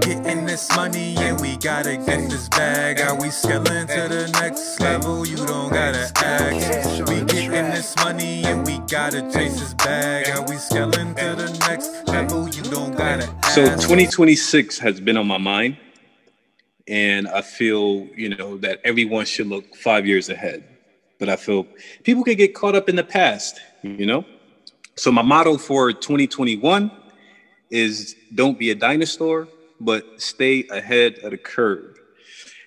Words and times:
Getting 0.00 0.44
this 0.44 0.74
money 0.74 1.14
and 1.18 1.40
we 1.40 1.56
gotta 1.56 1.96
get 1.96 2.28
this 2.28 2.48
bag. 2.48 3.00
Are 3.00 3.14
we 3.20 3.30
scaling 3.30 3.86
to 3.86 4.08
the 4.08 4.30
next 4.40 4.80
level? 4.80 5.26
You 5.26 5.36
don't 5.36 5.70
gotta 5.72 6.10
ask. 6.16 7.08
We 7.08 7.22
getting 7.24 7.70
this 7.70 7.94
money 7.96 8.44
and 8.44 8.66
we 8.66 8.78
gotta 8.90 9.22
chase 9.32 9.60
this 9.60 9.74
bag. 9.74 10.28
Are 10.30 10.44
we 10.48 10.56
scaling 10.56 11.14
to 11.14 11.36
the 11.36 11.56
next 11.68 12.08
level? 12.08 12.48
You 12.48 12.62
don't 12.64 12.96
gotta 12.96 13.28
ask. 13.42 13.54
So 13.54 13.64
2026 13.64 14.78
has 14.80 15.00
been 15.00 15.16
on 15.16 15.26
my 15.26 15.38
mind, 15.38 15.76
and 16.88 17.28
I 17.28 17.42
feel 17.42 18.08
you 18.16 18.36
know 18.36 18.58
that 18.58 18.80
everyone 18.84 19.26
should 19.26 19.46
look 19.46 19.76
five 19.76 20.06
years 20.06 20.28
ahead. 20.28 20.64
But 21.18 21.28
I 21.28 21.36
feel 21.36 21.66
people 22.02 22.24
can 22.24 22.36
get 22.36 22.54
caught 22.54 22.74
up 22.74 22.88
in 22.88 22.96
the 22.96 23.04
past, 23.04 23.60
you 23.82 24.06
know. 24.06 24.24
So 24.96 25.12
my 25.12 25.22
motto 25.22 25.56
for 25.56 25.92
2021 25.92 26.90
is 27.70 28.14
don't 28.34 28.58
be 28.58 28.70
a 28.70 28.74
dinosaur, 28.74 29.48
but 29.80 30.04
stay 30.16 30.64
ahead 30.70 31.18
of 31.22 31.30
the 31.30 31.38
curve. 31.38 31.96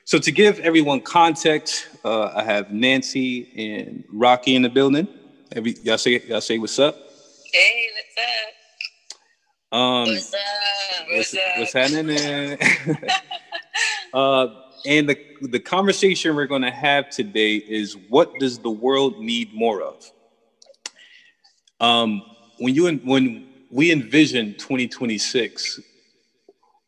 So 0.05 0.17
to 0.19 0.31
give 0.31 0.59
everyone 0.59 1.01
context, 1.01 1.87
uh, 2.05 2.31
I 2.33 2.43
have 2.43 2.71
Nancy 2.71 3.49
and 3.57 4.03
Rocky 4.11 4.55
in 4.55 4.61
the 4.61 4.69
building. 4.69 5.07
Every 5.53 5.75
y'all 5.83 5.97
say 5.97 6.21
y'all 6.27 6.41
say 6.41 6.57
what's 6.57 6.79
up. 6.79 6.95
Hey, 7.53 7.89
what's 7.95 8.27
up? 8.27 9.79
Um, 9.79 10.07
What's 10.07 10.33
up? 10.33 10.39
what's, 11.09 11.33
What's 11.33 11.35
up? 11.35 11.57
what's 11.57 11.73
happening? 11.73 12.57
uh, 14.13 14.47
and 14.85 15.09
the 15.09 15.17
the 15.41 15.59
conversation 15.59 16.35
we're 16.35 16.47
going 16.47 16.61
to 16.61 16.71
have 16.71 17.09
today 17.09 17.55
is 17.57 17.97
what 18.09 18.29
does 18.39 18.59
the 18.59 18.71
world 18.71 19.19
need 19.19 19.53
more 19.53 19.81
of? 19.81 19.95
Um, 21.79 22.23
when 22.59 22.73
you 22.73 22.89
when 23.03 23.45
we 23.69 23.91
envision 23.91 24.55
2026, 24.57 25.81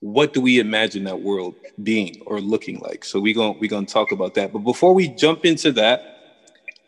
what 0.01 0.33
do 0.33 0.41
we 0.41 0.59
imagine 0.59 1.03
that 1.03 1.21
world 1.21 1.55
being 1.83 2.21
or 2.25 2.39
looking 2.39 2.79
like? 2.79 3.03
So 3.03 3.19
we're 3.19 3.33
going 3.33 3.59
going 3.67 3.85
to 3.85 3.93
talk 3.93 4.11
about 4.11 4.33
that. 4.35 4.53
But 4.53 4.59
before 4.59 4.93
we 4.93 5.09
jump 5.09 5.45
into 5.45 5.71
that, 5.73 6.15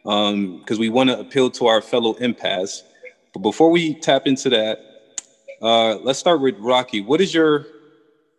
um, 0.06 0.60
because 0.60 0.80
we 0.80 0.90
want 0.90 1.10
to 1.10 1.20
appeal 1.20 1.50
to 1.52 1.68
our 1.68 1.82
fellow 1.82 2.14
empaths, 2.16 2.82
but 3.34 3.42
before 3.42 3.70
we 3.70 3.94
tap 3.96 4.28
into 4.28 4.50
that, 4.50 4.80
uh, 5.62 5.96
let's 5.98 6.20
start 6.20 6.42
with 6.42 6.56
Rocky. 6.58 7.02
What 7.02 7.22
is 7.22 7.34
your 7.34 7.66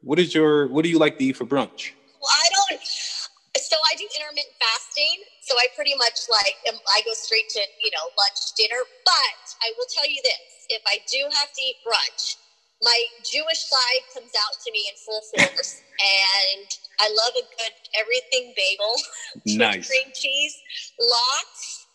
what 0.03 0.19
is 0.19 0.35
your 0.35 0.69
what 0.69 0.83
do 0.83 0.91
you 0.91 0.99
like 0.99 1.19
to 1.19 1.25
eat 1.25 1.37
for 1.37 1.45
brunch? 1.45 1.93
Well, 2.21 2.31
I 2.31 2.49
don't. 2.51 2.81
So 2.83 3.77
I 3.77 3.95
do 3.97 4.05
intermittent 4.19 4.53
fasting. 4.59 5.23
So 5.43 5.55
I 5.57 5.67
pretty 5.77 5.95
much 5.97 6.27
like 6.29 6.57
I 6.67 7.01
go 7.05 7.13
straight 7.13 7.49
to 7.51 7.61
you 7.61 7.91
know 7.93 8.05
lunch, 8.19 8.41
dinner. 8.57 8.83
But 9.05 9.55
I 9.63 9.73
will 9.79 9.87
tell 9.95 10.09
you 10.09 10.21
this: 10.25 10.67
if 10.71 10.83
I 10.87 10.99
do 11.11 11.23
have 11.39 11.53
to 11.53 11.63
eat 11.63 11.77
brunch, 11.87 12.37
my 12.83 12.99
Jewish 13.25 13.63
side 13.63 14.03
comes 14.13 14.31
out 14.35 14.55
to 14.67 14.69
me 14.73 14.91
in 14.91 14.95
full 14.99 15.23
force, 15.33 15.83
and 16.03 16.67
I 17.01 17.09
love 17.09 17.35
a 17.39 17.47
good 17.47 17.75
everything 17.99 18.53
bagel, 18.57 18.95
with 19.47 19.57
Nice. 19.57 19.87
cream 19.89 20.11
cheese, 20.15 20.55
lots, 20.99 21.87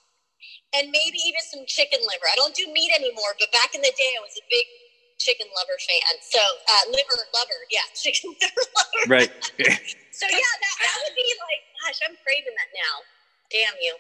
and 0.76 0.88
maybe 0.92 1.20
even 1.28 1.44
some 1.52 1.64
chicken 1.68 2.00
liver. 2.02 2.28
I 2.32 2.36
don't 2.36 2.56
do 2.56 2.66
meat 2.72 2.92
anymore, 2.96 3.36
but 3.40 3.52
back 3.52 3.76
in 3.76 3.82
the 3.82 3.94
day, 3.96 4.12
I 4.18 4.22
was 4.24 4.36
a 4.40 4.46
big 4.50 4.66
chicken 5.20 5.48
lover 5.56 5.78
fan. 5.88 6.16
So 6.22 6.40
uh, 6.40 6.84
liver 6.90 7.20
lover, 7.34 7.60
yeah, 7.72 7.86
chicken 7.96 8.34
liver 8.42 8.66
lover. 8.76 9.04
Right. 9.08 9.32
So 10.18 10.26
yeah, 10.32 10.38
that, 10.38 10.76
that 10.82 10.98
would 11.06 11.16
be 11.16 11.22
like, 11.46 11.62
gosh, 11.86 12.00
I'm 12.10 12.16
craving 12.26 12.56
that 12.58 12.70
now. 12.74 12.96
Damn 13.52 13.76
you. 13.80 13.98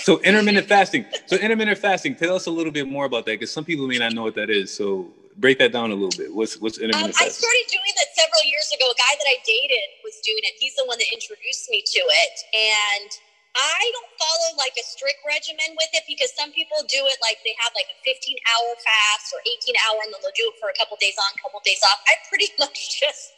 so 0.00 0.20
intermittent 0.22 0.66
fasting. 0.66 1.06
So 1.26 1.36
intermittent 1.36 1.78
fasting. 1.78 2.16
Tell 2.16 2.34
us 2.34 2.46
a 2.46 2.50
little 2.50 2.72
bit 2.72 2.88
more 2.88 3.04
about 3.04 3.24
that, 3.26 3.38
because 3.38 3.52
some 3.52 3.64
people 3.64 3.86
may 3.86 3.98
not 3.98 4.14
know 4.14 4.24
what 4.24 4.34
that 4.34 4.50
is. 4.50 4.76
So 4.76 5.12
break 5.38 5.58
that 5.58 5.72
down 5.72 5.90
a 5.90 5.94
little 5.94 6.14
bit. 6.16 6.32
What's 6.34 6.58
what's 6.60 6.78
Um, 6.78 6.90
intermittent 6.90 7.20
I 7.20 7.28
started 7.28 7.66
doing 7.70 7.92
that 7.98 8.10
several 8.14 8.44
years 8.44 8.70
ago. 8.74 8.90
A 8.90 8.94
guy 8.96 9.14
that 9.18 9.28
I 9.28 9.38
dated 9.44 9.88
was 10.02 10.18
doing 10.22 10.42
it. 10.44 10.54
He's 10.58 10.74
the 10.76 10.84
one 10.86 10.98
that 10.98 11.10
introduced 11.12 11.70
me 11.70 11.82
to 11.82 12.02
it. 12.02 12.34
And 12.54 13.10
I 13.54 13.82
don't 13.94 14.10
follow 14.18 14.58
like 14.58 14.74
a 14.74 14.82
strict 14.82 15.22
regimen 15.22 15.78
with 15.78 15.90
it 15.94 16.02
because 16.10 16.34
some 16.34 16.50
people 16.50 16.82
do 16.90 16.98
it 17.06 17.18
like 17.22 17.38
they 17.46 17.54
have 17.62 17.70
like 17.78 17.86
a 17.86 17.98
15 18.02 18.34
hour 18.50 18.68
fast 18.82 19.30
or 19.30 19.38
18 19.46 19.78
hour 19.86 20.02
and 20.02 20.10
then 20.10 20.18
they'll 20.26 20.34
do 20.34 20.50
it 20.50 20.58
for 20.58 20.74
a 20.74 20.76
couple 20.76 20.98
days 20.98 21.14
on, 21.14 21.30
couple 21.38 21.62
days 21.62 21.78
off. 21.86 22.02
I 22.10 22.18
pretty 22.26 22.50
much 22.62 22.98
just 22.98 23.30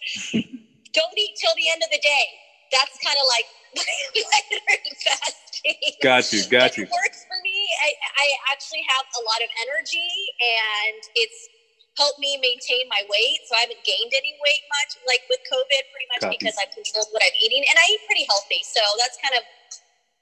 don't 0.97 1.17
eat 1.21 1.37
till 1.37 1.53
the 1.61 1.69
end 1.69 1.85
of 1.85 1.93
the 1.93 2.01
day. 2.01 2.27
That's 2.73 2.97
kind 3.05 3.17
of 3.21 3.27
like 3.29 3.47
my 3.77 4.41
intermittent 4.49 4.99
fasting. 5.05 6.01
Got 6.01 6.33
you. 6.33 6.41
Got 6.49 6.81
you. 6.81 6.89
It 6.89 6.93
works 6.97 7.29
for 7.29 7.37
me. 7.45 7.57
I, 7.85 7.91
I 7.93 8.27
actually 8.57 8.85
have 8.89 9.05
a 9.05 9.23
lot 9.23 9.41
of 9.45 9.51
energy 9.69 10.13
and 10.41 11.01
it's 11.13 11.56
helped 11.97 12.21
me 12.21 12.37
maintain 12.41 12.85
my 12.93 13.03
weight. 13.09 13.41
So 13.49 13.57
I 13.57 13.65
haven't 13.69 13.83
gained 13.85 14.13
any 14.13 14.37
weight 14.41 14.65
much, 14.69 15.01
like 15.09 15.25
with 15.29 15.41
COVID, 15.49 15.83
pretty 15.93 16.09
much 16.13 16.23
Copy. 16.29 16.37
because 16.39 16.57
I've 16.61 16.73
controlled 16.73 17.09
what 17.13 17.25
I'm 17.25 17.37
eating 17.41 17.65
and 17.65 17.77
I 17.77 17.85
eat 17.93 18.03
pretty 18.05 18.25
healthy. 18.29 18.61
So 18.65 18.81
that's 19.01 19.17
kind 19.21 19.35
of 19.37 19.43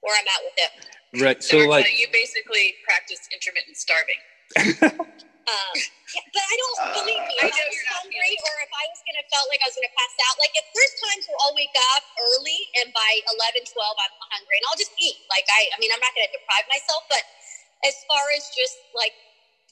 where 0.02 0.14
I'm 0.14 0.28
at 0.28 0.42
with 0.46 0.58
it. 0.58 0.72
Right. 1.18 1.38
So, 1.42 1.62
So 1.62 1.70
like 1.70 1.90
you 1.94 2.06
basically 2.10 2.74
practice 2.86 3.22
intermittent 3.30 3.76
starving. 3.78 4.20
Um, 5.44 5.76
yeah, 5.76 6.24
but 6.32 6.40
I 6.40 6.54
don't 6.56 6.78
believe 7.04 7.20
me. 7.28 7.36
I 7.36 7.44
If 7.44 7.52
I 7.52 7.60
know 7.60 7.68
was 7.68 7.76
you're 7.76 7.88
not 7.92 8.00
hungry, 8.00 8.32
or 8.32 8.54
if 8.64 8.72
I 8.72 8.84
was 8.88 9.00
gonna 9.04 9.24
felt 9.28 9.46
like 9.52 9.60
I 9.60 9.68
was 9.68 9.76
gonna 9.76 9.92
pass 9.92 10.14
out. 10.24 10.40
Like 10.40 10.56
if 10.56 10.64
there's 10.72 10.94
times 11.04 11.28
where 11.28 11.36
I'll 11.44 11.52
wake 11.56 11.76
up 11.92 12.04
early 12.16 12.60
and 12.80 12.88
by 12.96 13.12
11, 13.28 13.60
12, 13.68 13.76
I'm 13.76 14.14
hungry, 14.32 14.56
and 14.56 14.64
I'll 14.72 14.80
just 14.80 14.96
eat. 14.96 15.20
Like 15.28 15.44
I, 15.52 15.68
I 15.68 15.76
mean, 15.84 15.92
I'm 15.92 16.00
not 16.00 16.16
gonna 16.16 16.32
deprive 16.32 16.64
myself, 16.72 17.04
but 17.12 17.20
as 17.84 17.92
far 18.08 18.24
as 18.32 18.48
just 18.56 18.80
like 18.96 19.12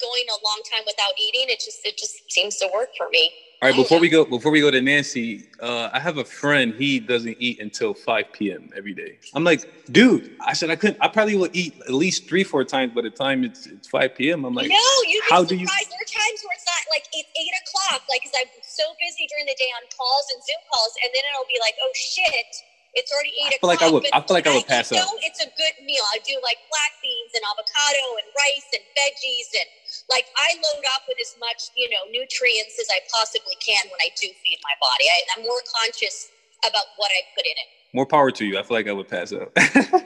going 0.03 0.27
a 0.29 0.39
long 0.45 0.61
time 0.71 0.83
without 0.87 1.15
eating, 1.19 1.47
it 1.49 1.61
just 1.65 1.81
it 1.87 1.97
just 1.97 2.31
seems 2.31 2.57
to 2.59 2.69
work 2.75 2.91
for 2.99 3.09
me. 3.11 3.33
all 3.63 3.69
right, 3.71 3.77
before 3.77 4.01
we 4.01 4.09
go 4.11 4.25
before 4.27 4.53
we 4.53 4.61
go 4.61 4.71
to 4.71 4.83
Nancy, 4.83 5.47
uh, 5.63 5.89
I 5.93 6.01
have 6.01 6.19
a 6.19 6.25
friend, 6.25 6.75
he 6.75 7.01
doesn't 7.01 7.37
eat 7.41 7.61
until 7.61 7.95
5 7.95 8.33
p.m. 8.33 8.71
every 8.77 8.95
day. 8.95 9.19
I'm 9.35 9.45
like, 9.45 9.63
dude, 9.91 10.29
I 10.45 10.53
said 10.55 10.71
I 10.71 10.77
couldn't 10.77 10.99
I 11.01 11.09
probably 11.09 11.37
will 11.37 11.51
eat 11.55 11.77
at 11.89 11.95
least 11.95 12.29
three, 12.29 12.45
four 12.45 12.65
times 12.65 12.93
by 12.93 13.03
the 13.03 13.11
time 13.15 13.45
it's 13.45 13.67
it's 13.67 13.89
5 13.89 14.15
p.m. 14.17 14.45
I'm 14.45 14.55
like, 14.55 14.69
no, 14.69 14.89
you'd 15.09 15.25
how 15.31 15.45
do 15.45 15.55
you-. 15.57 15.67
There 15.67 16.03
are 16.03 16.13
times 16.27 16.41
where 16.45 16.55
it's 16.59 16.67
not 16.67 16.83
like 16.91 17.07
it's 17.15 17.31
eight 17.39 17.55
o'clock, 17.63 18.03
like 18.11 18.21
because 18.23 18.35
I'm 18.41 18.51
so 18.67 18.85
busy 19.01 19.25
during 19.31 19.47
the 19.47 19.57
day 19.59 19.71
on 19.79 19.83
calls 19.97 20.27
and 20.35 20.43
Zoom 20.43 20.63
calls, 20.75 20.93
and 21.03 21.11
then 21.15 21.23
it'll 21.33 21.49
be 21.49 21.61
like, 21.63 21.75
oh 21.87 21.93
shit, 21.95 22.51
it's 22.95 23.11
already 23.15 23.33
eight 23.47 23.55
I 23.55 23.59
feel 23.63 23.71
like 23.73 23.83
I 23.83 23.91
would- 23.91 24.07
I 24.13 24.21
feel 24.21 24.35
like 24.37 24.47
I 24.51 24.55
would 24.55 24.67
pass 24.67 24.93
out. 24.93 25.01
though, 25.07 25.19
It's 25.25 25.41
a 25.41 25.49
good 25.57 25.77
meal. 25.87 26.05
I 26.13 26.19
do 26.27 26.35
like 26.43 26.59
black 26.69 26.93
beans 27.01 27.33
and 27.39 27.45
avocado 27.47 28.05
and 28.21 28.27
rice 28.37 28.69
and 28.75 28.85
veggies 28.99 29.49
and 29.57 29.69
like 30.11 30.27
I 30.37 30.55
load 30.57 30.85
up 30.95 31.03
with 31.09 31.19
as 31.21 31.35
much 31.39 31.71
you 31.77 31.89
know 31.91 32.03
nutrients 32.11 32.79
as 32.81 32.89
I 32.91 33.01
possibly 33.13 33.55
can 33.61 33.85
when 33.91 34.01
I 34.01 34.11
do 34.21 34.29
feed 34.43 34.59
my 34.65 34.75
body. 34.81 35.07
I, 35.11 35.19
I'm 35.37 35.43
more 35.45 35.63
conscious 35.81 36.29
about 36.67 36.87
what 36.97 37.11
I 37.11 37.21
put 37.35 37.45
in 37.47 37.57
it. 37.59 37.69
more 37.95 38.07
power 38.07 38.31
to 38.31 38.45
you. 38.45 38.59
I 38.59 38.63
feel 38.63 38.77
like 38.77 38.89
I 38.89 38.93
would 38.93 39.09
pass 39.09 39.33
out. 39.33 39.53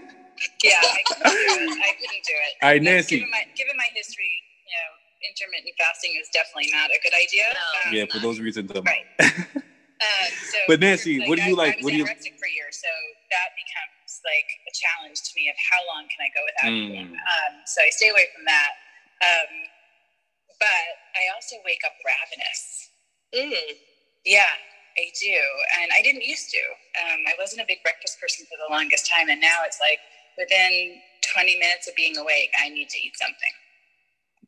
Yeah, 0.63 0.77
I 0.77 1.01
couldn't 1.09 1.33
do 1.33 1.65
it. 1.65 1.81
I 1.81 1.93
couldn't 1.97 2.25
do 2.29 2.37
it. 2.37 2.53
All 2.61 2.69
right, 2.69 2.83
Nancy. 2.85 3.17
Given 3.25 3.31
my, 3.33 3.41
given 3.57 3.73
my 3.81 3.89
history, 3.97 4.29
you 4.69 4.77
know, 4.77 4.91
intermittent 5.33 5.73
fasting 5.81 6.13
is 6.21 6.29
definitely 6.29 6.69
not 6.77 6.93
a 6.93 7.01
good 7.01 7.17
idea. 7.17 7.57
No. 7.57 7.65
Um, 7.89 7.89
yeah, 7.97 8.05
for 8.13 8.21
those 8.21 8.37
reasons. 8.37 8.69
I'm 8.77 8.85
Right. 8.85 9.09
Um, 9.97 10.29
so 10.53 10.59
But 10.69 10.85
Nancy, 10.85 11.25
what 11.25 11.41
do 11.41 11.45
you 11.49 11.57
I, 11.57 11.73
like- 11.73 11.81
I 11.81 11.81
was 11.81 11.85
what 11.89 11.93
do 11.97 11.97
you- 11.97 12.05
anorexic 12.05 12.37
for 12.37 12.45
years, 12.53 12.77
so 12.77 12.93
that 13.33 13.49
becomes 13.57 14.21
like 14.29 14.45
a 14.69 14.73
challenge 14.77 15.25
to 15.25 15.33
me 15.41 15.49
of 15.49 15.57
how 15.57 15.81
long 15.89 16.05
can 16.13 16.21
I 16.21 16.29
go 16.37 16.43
without 16.45 16.69
Mm. 16.69 16.85
eating. 16.85 17.11
Um, 17.17 17.53
so 17.65 17.81
I 17.81 17.89
stay 17.89 18.13
away 18.13 18.29
from 18.37 18.45
that. 18.45 18.77
Um, 19.25 19.49
but 20.59 20.91
I 21.15 21.29
also 21.35 21.57
wake 21.65 21.83
up 21.85 21.97
ravenous. 22.05 22.91
Mm. 23.35 23.81
Yeah, 24.25 24.53
I 24.99 25.13
do. 25.21 25.39
And 25.81 25.93
I 25.93 26.01
didn't 26.03 26.25
used 26.25 26.51
to. 26.51 26.63
Um, 27.05 27.21
I 27.29 27.35
wasn't 27.39 27.63
a 27.63 27.69
big 27.69 27.83
breakfast 27.85 28.19
person 28.21 28.49
for 28.49 28.57
the 28.57 28.73
longest 28.73 29.07
time. 29.07 29.29
And 29.29 29.41
now 29.41 29.63
it's 29.69 29.79
like 29.79 30.01
within 30.41 31.01
20 31.37 31.59
minutes 31.61 31.87
of 31.87 31.95
being 31.95 32.17
awake, 32.17 32.51
I 32.57 32.69
need 32.73 32.89
to 32.91 32.99
eat 32.99 33.15
something. 33.17 33.55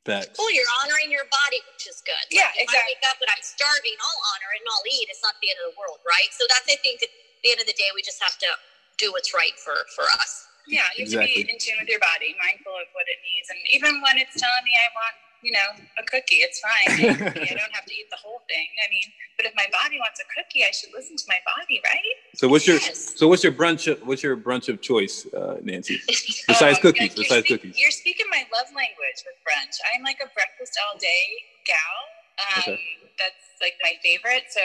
Facts. 0.06 0.32
Cool, 0.32 0.48
you're 0.56 0.72
honoring 0.80 1.12
your 1.12 1.28
body, 1.28 1.60
which 1.68 1.84
is 1.84 2.00
good. 2.00 2.16
Yeah, 2.32 2.48
like, 2.56 2.64
if 2.64 2.72
exactly. 2.72 2.80
I 2.80 2.96
wake 2.96 3.04
up 3.12 3.18
and 3.20 3.28
I'm 3.28 3.44
starving, 3.44 3.96
I'll 4.00 4.22
honor 4.32 4.50
it 4.56 4.64
and 4.64 4.68
I'll 4.72 4.88
eat. 4.88 5.06
It's 5.12 5.20
not 5.20 5.36
the 5.44 5.52
end 5.52 5.60
of 5.60 5.74
the 5.74 5.76
world, 5.76 6.00
right? 6.08 6.32
So 6.32 6.48
that's, 6.48 6.64
I 6.64 6.80
think, 6.80 7.04
at 7.04 7.12
the 7.44 7.52
end 7.52 7.60
of 7.60 7.68
the 7.68 7.76
day, 7.76 7.92
we 7.92 8.00
just 8.00 8.22
have 8.24 8.40
to 8.40 8.50
do 8.96 9.12
what's 9.12 9.36
right 9.36 9.52
for 9.60 9.76
for 9.92 10.08
us. 10.16 10.48
Yeah, 10.68 10.84
you 10.96 11.04
have 11.08 11.28
Exactly. 11.28 11.44
to 11.44 11.48
be 11.48 11.52
in 11.52 11.58
tune 11.60 11.78
with 11.80 11.88
your 11.88 12.00
body, 12.00 12.36
mindful 12.36 12.76
of 12.76 12.88
what 12.92 13.08
it 13.08 13.20
needs. 13.24 13.48
And 13.48 13.60
even 13.72 14.00
when 14.04 14.20
it's 14.20 14.36
telling 14.36 14.64
me 14.64 14.72
I 14.76 14.88
want, 14.92 15.14
you 15.42 15.52
know, 15.52 15.68
a 15.98 16.02
cookie, 16.04 16.42
it's 16.42 16.58
fine. 16.60 16.98
I 16.98 17.54
don't 17.54 17.74
have 17.74 17.86
to 17.86 17.94
eat 17.94 18.10
the 18.10 18.18
whole 18.18 18.42
thing. 18.48 18.66
I 18.84 18.90
mean, 18.90 19.06
but 19.36 19.46
if 19.46 19.52
my 19.54 19.66
body 19.70 19.98
wants 19.98 20.18
a 20.20 20.26
cookie, 20.34 20.64
I 20.64 20.70
should 20.72 20.90
listen 20.92 21.16
to 21.16 21.24
my 21.28 21.38
body, 21.46 21.80
right? 21.84 22.14
So 22.34 22.48
what's 22.48 22.66
your 22.66 22.80
so 22.80 23.28
what's 23.28 23.44
your 23.44 23.52
brunch 23.52 23.90
of, 23.90 24.02
what's 24.06 24.22
your 24.22 24.36
brunch 24.36 24.68
of 24.68 24.80
choice, 24.82 25.26
uh, 25.32 25.58
Nancy? 25.62 26.00
Besides 26.48 26.78
Um, 26.78 26.82
cookies, 26.82 27.14
you're 27.14 27.24
besides 27.24 27.46
speak- 27.46 27.62
cookies. 27.62 27.78
You're 27.78 27.90
speaking 27.94 28.26
my 28.30 28.42
love 28.52 28.66
language 28.74 29.18
with 29.26 29.38
brunch. 29.46 29.78
I'm 29.94 30.02
like 30.02 30.18
a 30.18 30.28
breakfast 30.34 30.74
all 30.86 30.98
day 30.98 31.22
gal. 31.66 31.96
Um, 32.38 32.62
Okay. 32.74 32.80
That's 33.18 33.46
like 33.60 33.74
my 33.82 33.94
favorite. 34.02 34.46
So, 34.50 34.62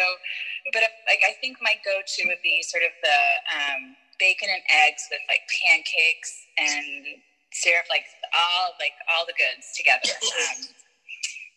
but 0.74 0.84
if, 0.86 0.94
like 1.10 1.22
I 1.26 1.34
think 1.42 1.58
my 1.62 1.74
go-to 1.84 2.22
would 2.30 2.38
be 2.46 2.62
sort 2.62 2.84
of 2.86 2.94
the 3.02 3.18
um, 3.50 3.82
bacon 4.22 4.46
and 4.54 4.62
eggs 4.86 5.10
with 5.10 5.22
like 5.26 5.42
pancakes 5.50 6.46
and 6.62 7.18
syrup, 7.54 7.86
like 7.90 8.06
all 8.34 8.74
like 8.82 8.98
all 9.14 9.26
the 9.26 9.38
goods 9.38 9.74
together. 9.78 10.14
Um, 10.34 10.74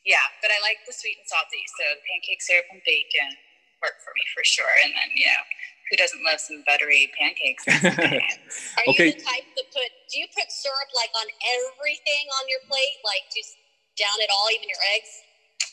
yeah, 0.06 0.22
but 0.38 0.54
I 0.54 0.58
like 0.62 0.78
the 0.87 0.94
sweet 0.94 1.19
and 1.19 1.26
salty. 1.26 1.66
So 1.75 1.84
pancake 2.06 2.38
syrup 2.38 2.70
and 2.70 2.78
bacon. 2.87 3.34
work 3.82 3.98
for 4.06 4.14
me 4.14 4.25
for 4.31 4.46
sure. 4.46 4.70
And 4.87 4.94
then, 4.94 5.10
you 5.19 5.26
know, 5.26 5.43
who 5.90 5.94
doesn't 5.98 6.22
love 6.22 6.38
some 6.38 6.62
buttery 6.62 7.10
pancakes? 7.19 7.66
Are 7.75 8.87
okay. 8.94 9.10
you 9.10 9.19
the 9.19 9.22
type 9.26 9.46
to 9.58 9.62
put, 9.75 9.90
do 10.06 10.22
you 10.22 10.31
put 10.31 10.46
syrup 10.54 10.90
like 10.94 11.10
on 11.19 11.26
everything 11.58 12.25
on 12.38 12.46
your 12.46 12.62
plate? 12.70 13.02
Like 13.02 13.26
just 13.34 13.58
down 13.98 14.14
it 14.22 14.31
all, 14.31 14.46
even 14.54 14.70
your 14.70 14.82
eggs? 14.94 15.10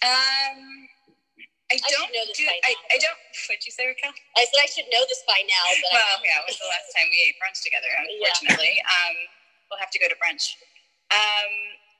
Um, 0.02 0.58
I, 1.70 1.78
I 1.78 1.90
don't 1.94 2.10
know 2.10 2.26
this 2.26 2.38
do, 2.38 2.50
by 2.50 2.58
now. 2.58 2.70
I, 2.70 2.74
I 2.94 2.98
don't. 3.02 3.20
What'd 3.50 3.66
you 3.66 3.74
say, 3.74 3.90
Raquel? 3.90 4.14
I 4.38 4.46
said 4.46 4.60
I 4.62 4.70
should 4.70 4.90
know 4.94 5.02
this 5.10 5.22
by 5.26 5.42
now. 5.46 5.66
But 5.82 5.90
well, 5.96 6.18
yeah, 6.22 6.44
it 6.44 6.46
was 6.50 6.60
the 6.60 6.70
last 6.70 6.90
time 6.94 7.08
we 7.10 7.18
ate 7.26 7.38
brunch 7.42 7.62
together. 7.66 7.90
Unfortunately, 7.98 8.78
yeah. 8.78 8.94
um, 8.94 9.16
we'll 9.70 9.80
have 9.80 9.92
to 9.92 10.00
go 10.00 10.08
to 10.08 10.16
brunch. 10.16 10.56
Um, 11.12 11.52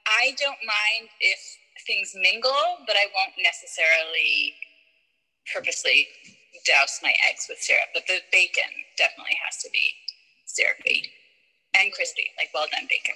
I 0.08 0.36
don't 0.40 0.60
mind 0.66 1.10
if 1.20 1.40
things 1.88 2.14
mingle, 2.16 2.84
but 2.88 2.96
I 2.96 3.06
won't 3.16 3.34
necessarily 3.42 4.56
purposely 5.54 6.08
douse 6.66 7.00
my 7.04 7.14
eggs 7.30 7.48
with 7.50 7.60
syrup. 7.60 7.90
But 7.94 8.04
the 8.08 8.20
bacon 8.32 8.70
definitely 8.98 9.38
has 9.46 9.58
to 9.64 9.70
be 9.72 9.86
syrupy 10.46 11.12
and 11.76 11.92
crispy, 11.94 12.24
like 12.38 12.50
well 12.54 12.66
done 12.72 12.88
bacon. 12.90 13.16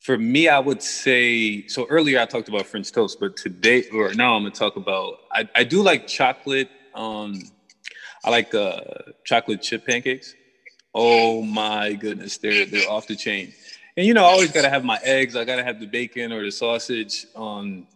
For 0.00 0.18
me, 0.18 0.48
I 0.48 0.58
would 0.58 0.82
say 0.82 1.66
so. 1.68 1.86
Earlier, 1.86 2.18
I 2.20 2.26
talked 2.26 2.48
about 2.48 2.66
French 2.66 2.90
toast, 2.90 3.18
but 3.20 3.36
today 3.36 3.84
or 3.92 4.12
now, 4.14 4.34
I'm 4.34 4.42
gonna 4.42 4.50
talk 4.50 4.76
about. 4.76 5.18
I, 5.30 5.48
I 5.54 5.64
do 5.64 5.82
like 5.82 6.08
chocolate. 6.08 6.70
Um, 6.94 7.40
I 8.24 8.30
like 8.30 8.54
uh, 8.54 8.80
chocolate 9.24 9.62
chip 9.62 9.86
pancakes. 9.86 10.34
Oh 10.94 11.42
my 11.42 11.94
goodness, 11.94 12.38
they're 12.38 12.66
they're 12.66 12.90
off 12.90 13.06
the 13.06 13.16
chain. 13.16 13.52
And 13.96 14.06
you 14.06 14.14
know, 14.14 14.24
I 14.24 14.28
always 14.28 14.52
gotta 14.52 14.70
have 14.70 14.84
my 14.84 14.98
eggs. 15.02 15.36
I 15.36 15.44
gotta 15.44 15.64
have 15.64 15.80
the 15.80 15.86
bacon 15.86 16.32
or 16.32 16.42
the 16.42 16.52
sausage. 16.52 17.26
Um, 17.36 17.86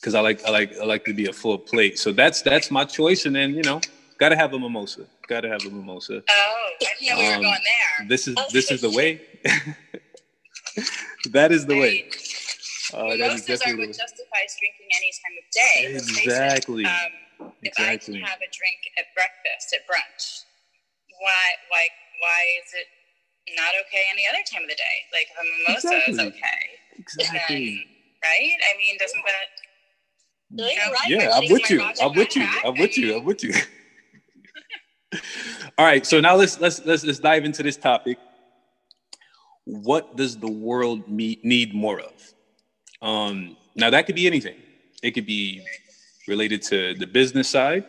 because 0.00 0.14
I 0.14 0.20
like 0.20 0.44
I 0.44 0.50
like 0.50 0.78
I 0.78 0.84
like 0.84 1.04
to 1.06 1.12
be 1.12 1.26
a 1.26 1.32
full 1.32 1.58
plate. 1.58 1.98
So 1.98 2.12
that's 2.12 2.42
that's 2.42 2.70
my 2.70 2.84
choice. 2.84 3.26
And 3.26 3.34
then 3.34 3.54
you 3.54 3.62
know, 3.62 3.80
gotta 4.18 4.36
have 4.36 4.52
a 4.54 4.58
mimosa. 4.58 5.06
Gotta 5.26 5.48
have 5.48 5.64
a 5.64 5.70
mimosa. 5.70 6.22
Oh, 6.28 6.70
I 6.80 6.84
didn't 7.00 7.16
know 7.16 7.18
we 7.18 7.28
were 7.28 7.34
um, 7.34 7.42
going 7.42 7.62
there. 7.64 8.08
This 8.08 8.28
is 8.28 8.36
this 8.52 8.70
is 8.70 8.80
the 8.80 8.90
way. 8.90 9.20
that 11.30 11.52
is 11.52 11.66
the 11.66 11.78
way. 11.78 12.08
Uh, 12.94 13.04
Mimosas 13.04 13.60
are 13.66 13.76
what 13.76 13.88
justifies 13.88 14.56
drinking 14.58 14.88
any 14.96 15.12
time 15.20 15.36
of 15.36 15.44
day. 15.52 15.94
Exactly. 15.94 16.84
Um, 16.86 17.52
if 17.62 17.68
exactly. 17.68 18.16
I 18.16 18.18
can 18.18 18.26
have 18.26 18.38
a 18.38 18.50
drink 18.50 18.80
at 18.96 19.04
breakfast, 19.14 19.76
at 19.76 19.86
brunch, 19.86 20.44
why, 21.20 21.44
why, 21.70 21.84
why 22.20 22.40
is 22.64 22.70
it 22.74 22.88
not 23.56 23.72
okay 23.86 24.02
any 24.12 24.24
other 24.28 24.42
time 24.50 24.62
of 24.62 24.68
the 24.68 24.76
day? 24.76 24.96
Like 25.12 25.28
a 25.34 25.42
mimosa 25.44 25.88
exactly. 25.88 26.12
is 26.12 26.18
okay. 26.20 26.60
Exactly. 26.98 27.66
Then, 27.76 28.30
right? 28.30 28.58
I 28.62 28.78
mean, 28.78 28.96
doesn't 28.98 29.22
that? 29.24 29.48
No, 30.50 30.64
right. 30.64 31.08
Yeah, 31.08 31.30
I'm 31.34 31.52
with 31.52 31.70
you. 31.70 31.82
I'm 31.82 32.14
with 32.14 32.36
you. 32.36 32.48
I'm 32.64 32.74
with 32.78 32.96
you. 32.96 33.16
I'm 33.16 33.24
with 33.24 33.44
you. 33.44 33.52
All 35.78 35.84
right, 35.86 36.04
so 36.04 36.20
now 36.20 36.34
let's 36.34 36.60
let's 36.60 36.84
let's 36.84 37.04
let's 37.04 37.18
dive 37.18 37.44
into 37.44 37.62
this 37.62 37.76
topic. 37.76 38.18
What 39.64 40.16
does 40.16 40.36
the 40.36 40.50
world 40.50 41.08
need 41.08 41.74
more 41.74 42.00
of? 42.00 42.34
Um, 43.00 43.56
now 43.76 43.90
that 43.90 44.06
could 44.06 44.14
be 44.14 44.26
anything. 44.26 44.56
It 45.02 45.12
could 45.12 45.26
be 45.26 45.62
related 46.26 46.62
to 46.62 46.94
the 46.94 47.06
business 47.06 47.48
side, 47.48 47.84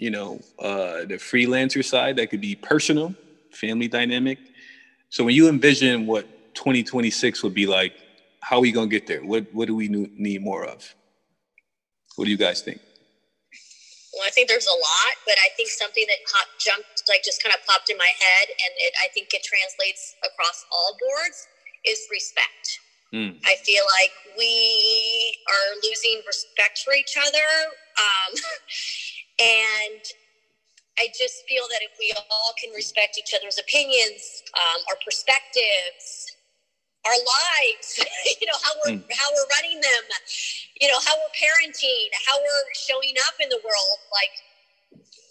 you 0.00 0.08
know, 0.08 0.40
uh, 0.58 1.04
the 1.04 1.20
freelancer 1.20 1.84
side. 1.84 2.16
That 2.16 2.30
could 2.30 2.40
be 2.40 2.56
personal, 2.56 3.14
family 3.52 3.86
dynamic. 3.86 4.38
So 5.10 5.24
when 5.24 5.34
you 5.34 5.48
envision 5.48 6.06
what 6.06 6.24
2026 6.54 7.42
would 7.42 7.52
be 7.52 7.66
like, 7.66 7.92
how 8.40 8.56
are 8.56 8.62
we 8.62 8.72
gonna 8.72 8.88
get 8.88 9.06
there? 9.06 9.22
What 9.22 9.44
what 9.52 9.68
do 9.68 9.76
we 9.76 9.88
need 9.88 10.42
more 10.42 10.64
of? 10.64 10.94
What 12.16 12.24
do 12.24 12.30
you 12.30 12.38
guys 12.38 12.62
think? 12.62 12.80
Well, 14.14 14.26
I 14.26 14.30
think 14.30 14.48
there's 14.48 14.66
a 14.66 14.72
lot, 14.72 15.14
but 15.26 15.36
I 15.44 15.50
think 15.56 15.68
something 15.68 16.04
that 16.08 16.18
hop, 16.32 16.48
jumped, 16.58 17.04
like 17.08 17.22
just 17.22 17.42
kind 17.42 17.54
of 17.54 17.64
popped 17.66 17.90
in 17.90 17.98
my 17.98 18.10
head, 18.18 18.48
and 18.48 18.72
it, 18.78 18.92
I 19.04 19.08
think 19.12 19.28
it 19.32 19.44
translates 19.44 20.16
across 20.24 20.64
all 20.72 20.96
boards, 20.98 21.46
is 21.84 22.00
respect. 22.10 22.80
Mm. 23.12 23.38
I 23.44 23.56
feel 23.64 23.84
like 24.00 24.12
we 24.38 25.36
are 25.46 25.76
losing 25.84 26.22
respect 26.26 26.80
for 26.84 26.94
each 26.94 27.16
other. 27.18 27.48
Um, 27.98 28.34
and 29.40 30.04
I 31.00 31.08
just 31.16 31.48
feel 31.48 31.64
that 31.72 31.80
if 31.80 31.96
we 31.96 32.12
all 32.28 32.52
can 32.60 32.70
respect 32.76 33.16
each 33.16 33.32
other's 33.32 33.56
opinions, 33.56 34.44
um, 34.52 34.84
our 34.92 35.00
perspectives, 35.00 36.28
our 37.08 37.16
lives, 37.16 38.04
you 38.40 38.44
know, 38.44 38.58
how 38.60 38.72
we're, 38.84 39.00
mm. 39.00 39.04
how 39.08 39.28
we're 39.32 39.50
running 39.56 39.80
them, 39.80 40.04
you 40.76 40.92
know, 40.92 41.00
how 41.00 41.16
we're 41.16 41.32
parenting, 41.32 42.12
how 42.28 42.36
we're 42.36 42.66
showing 42.76 43.16
up 43.32 43.40
in 43.40 43.48
the 43.48 43.60
world, 43.64 43.98
like, 44.12 44.34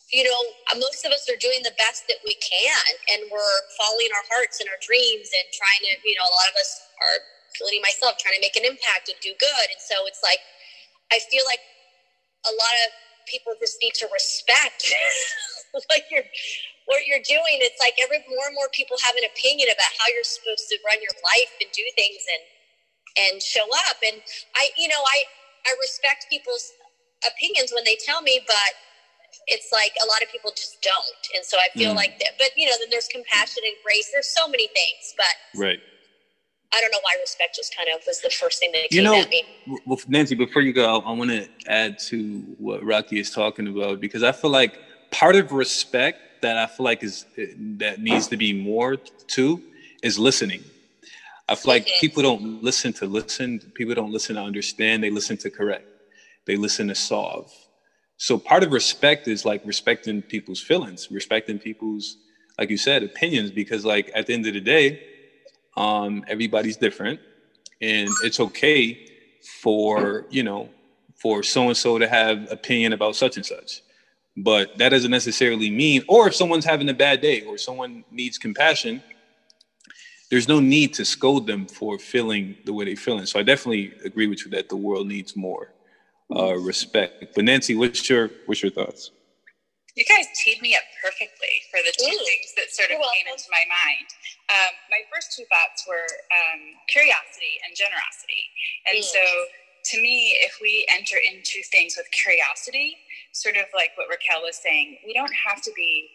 you 0.09 0.25
know, 0.25 0.41
most 0.81 1.05
of 1.05 1.13
us 1.13 1.29
are 1.29 1.37
doing 1.37 1.61
the 1.61 1.75
best 1.77 2.09
that 2.09 2.17
we 2.25 2.33
can 2.41 2.81
and 3.13 3.29
we're 3.29 3.59
following 3.77 4.09
our 4.17 4.25
hearts 4.33 4.57
and 4.57 4.65
our 4.73 4.81
dreams 4.81 5.29
and 5.37 5.45
trying 5.53 5.85
to, 5.85 5.93
you 6.01 6.17
know, 6.17 6.25
a 6.25 6.33
lot 6.33 6.49
of 6.49 6.57
us 6.57 6.81
are 6.97 7.21
including 7.53 7.85
myself, 7.85 8.17
trying 8.17 8.33
to 8.33 8.41
make 8.41 8.57
an 8.57 8.65
impact 8.65 9.13
and 9.13 9.21
do 9.21 9.37
good. 9.37 9.67
And 9.69 9.77
so 9.77 10.09
it's 10.09 10.25
like, 10.25 10.41
I 11.13 11.21
feel 11.29 11.45
like 11.45 11.61
a 12.49 12.53
lot 12.57 12.75
of 12.85 13.08
people 13.29 13.53
just 13.61 13.77
need 13.81 13.93
to 14.01 14.09
respect 14.11 14.89
like 15.93 16.09
you're, 16.09 16.25
what 16.89 17.05
you're 17.05 17.23
doing. 17.23 17.61
It's 17.61 17.79
like 17.79 17.95
every 18.01 18.25
more 18.25 18.49
and 18.49 18.55
more 18.57 18.67
people 18.73 18.97
have 19.05 19.15
an 19.15 19.29
opinion 19.29 19.69
about 19.69 19.93
how 20.01 20.09
you're 20.09 20.25
supposed 20.25 20.65
to 20.73 20.75
run 20.81 20.97
your 20.99 21.13
life 21.21 21.53
and 21.61 21.69
do 21.69 21.85
things 21.93 22.25
and, 22.25 22.43
and 23.29 23.33
show 23.41 23.65
up. 23.89 24.01
And 24.01 24.17
I, 24.57 24.73
you 24.75 24.89
know, 24.89 24.99
I, 24.99 25.17
I 25.69 25.71
respect 25.79 26.27
people's 26.29 26.73
opinions 27.21 27.69
when 27.69 27.85
they 27.85 27.97
tell 28.01 28.21
me, 28.25 28.41
but 28.49 28.73
it's 29.47 29.69
like 29.71 29.93
a 30.01 30.07
lot 30.09 30.21
of 30.21 30.29
people 30.33 30.49
just 30.51 30.81
don't. 30.81 31.21
And 31.37 31.45
so 31.45 31.57
I 31.57 31.69
feel 31.77 31.93
mm. 31.93 32.01
like 32.01 32.17
that, 32.19 32.37
but 32.37 32.49
you 32.57 32.65
know, 32.65 32.75
then 32.79 32.89
there's 32.89 33.07
compassion 33.07 33.61
and 33.65 33.77
grace. 33.85 34.09
There's 34.11 34.29
so 34.29 34.47
many 34.49 34.67
things, 34.73 35.13
but 35.17 35.33
right 35.53 35.79
I 36.71 36.81
don't 36.81 36.91
know 36.91 36.99
why 37.01 37.15
respect 37.19 37.55
just 37.55 37.75
kind 37.75 37.89
of 37.89 38.01
was 38.05 38.21
the 38.21 38.29
first 38.29 38.59
thing 38.59 38.71
that 38.73 38.91
you 38.91 39.01
came 39.01 39.03
know, 39.05 39.15
at 39.15 39.29
me. 39.29 39.43
Well, 39.85 39.99
Nancy, 40.07 40.35
before 40.35 40.61
you 40.61 40.71
go, 40.71 40.99
I 40.99 41.11
want 41.11 41.31
to 41.31 41.47
add 41.67 41.97
to 42.09 42.39
what 42.59 42.83
Rocky 42.83 43.19
is 43.19 43.31
talking 43.31 43.67
about 43.67 43.99
because 43.99 44.21
I 44.21 44.31
feel 44.31 44.51
like 44.51 44.79
part 45.09 45.35
of 45.35 45.51
respect 45.51 46.41
that 46.41 46.57
I 46.57 46.67
feel 46.67 46.83
like 46.83 47.03
is 47.03 47.25
that 47.77 47.99
needs 47.99 48.27
to 48.27 48.37
be 48.37 48.53
more 48.53 48.97
to 48.97 49.61
is 50.03 50.19
listening. 50.19 50.63
I 51.47 51.55
feel 51.55 51.73
like 51.73 51.87
mm-hmm. 51.87 51.99
people 51.99 52.23
don't 52.23 52.63
listen 52.63 52.93
to 52.93 53.07
listen. 53.07 53.59
People 53.73 53.95
don't 53.95 54.11
listen 54.11 54.35
to 54.35 54.41
understand. 54.41 55.03
They 55.03 55.09
listen 55.09 55.37
to 55.37 55.49
correct. 55.49 55.87
They 56.45 56.55
listen 56.55 56.87
to 56.89 56.95
solve. 56.95 57.51
So 58.17 58.37
part 58.37 58.63
of 58.63 58.71
respect 58.71 59.27
is 59.27 59.43
like 59.45 59.61
respecting 59.65 60.21
people's 60.21 60.61
feelings, 60.61 61.09
respecting 61.09 61.57
people's, 61.57 62.17
like 62.59 62.69
you 62.69 62.77
said, 62.77 63.01
opinions. 63.01 63.49
Because 63.49 63.85
like 63.85 64.11
at 64.13 64.27
the 64.27 64.33
end 64.33 64.45
of 64.45 64.53
the 64.53 64.61
day, 64.61 65.01
um, 65.79 66.23
everybody's 66.27 66.77
different, 66.77 67.21
and 67.81 68.09
it's 68.23 68.41
okay 68.41 68.99
for 69.63 70.25
you 70.29 70.43
know 70.43 70.73
for 71.21 71.43
so 71.43 71.67
and 71.69 71.77
so 71.77 71.99
to 71.99 72.07
have 72.07 72.47
opinion 72.51 72.93
about 72.93 73.15
such 73.15 73.37
and 73.37 73.45
such. 73.45 73.83
But 74.37 74.69
that 74.77 74.89
doesn't 74.89 75.11
necessarily 75.11 75.71
mean, 75.71 76.03
or 76.09 76.27
if 76.27 76.35
someone's 76.35 76.65
having 76.65 76.89
a 76.89 76.95
bad 76.95 77.21
day 77.21 77.41
or 77.43 77.57
someone 77.57 78.05
needs 78.11 78.37
compassion, 78.37 79.03
there's 80.31 80.47
no 80.47 80.59
need 80.61 80.93
to 80.95 81.05
scold 81.05 81.47
them 81.47 81.67
for 81.67 81.99
feeling 81.99 82.57
the 82.65 82.73
way 82.73 82.85
they're 82.85 82.97
feeling. 82.97 83.25
So 83.25 83.39
I 83.39 83.43
definitely 83.43 83.93
agree 84.05 84.27
with 84.27 84.45
you 84.45 84.51
that 84.51 84.69
the 84.69 84.77
world 84.77 85.07
needs 85.07 85.35
more 85.35 85.73
uh, 86.35 86.55
respect. 86.57 87.25
But 87.35 87.45
Nancy, 87.45 87.75
what's 87.75 88.09
your 88.09 88.31
what's 88.45 88.63
your 88.63 88.71
thoughts? 88.71 89.11
You 89.95 90.05
guys 90.05 90.27
teed 90.35 90.61
me 90.61 90.75
up 90.75 90.83
perfectly 91.03 91.51
for 91.71 91.79
the 91.83 91.93
two 91.97 92.15
Ooh, 92.15 92.25
things 92.25 92.53
that 92.55 92.71
sort 92.71 92.91
of 92.91 92.97
came 92.97 93.27
into 93.31 93.49
my 93.51 93.65
mind. 93.67 94.07
Um, 94.49 94.73
my 94.89 95.05
first 95.13 95.37
two 95.37 95.45
thoughts 95.45 95.85
were 95.85 96.09
um, 96.33 96.61
curiosity 96.89 97.61
and 97.65 97.77
generosity. 97.77 98.43
And 98.89 98.97
mm. 98.97 99.05
so, 99.05 99.21
to 99.21 99.95
me, 100.01 100.35
if 100.41 100.57
we 100.61 100.85
enter 100.89 101.17
into 101.21 101.61
things 101.71 101.95
with 101.95 102.09
curiosity, 102.11 102.97
sort 103.31 103.55
of 103.55 103.69
like 103.73 103.93
what 103.95 104.09
Raquel 104.09 104.41
was 104.41 104.57
saying, 104.57 104.97
we 105.05 105.13
don't 105.13 105.33
have 105.47 105.61
to 105.61 105.71
be 105.75 106.09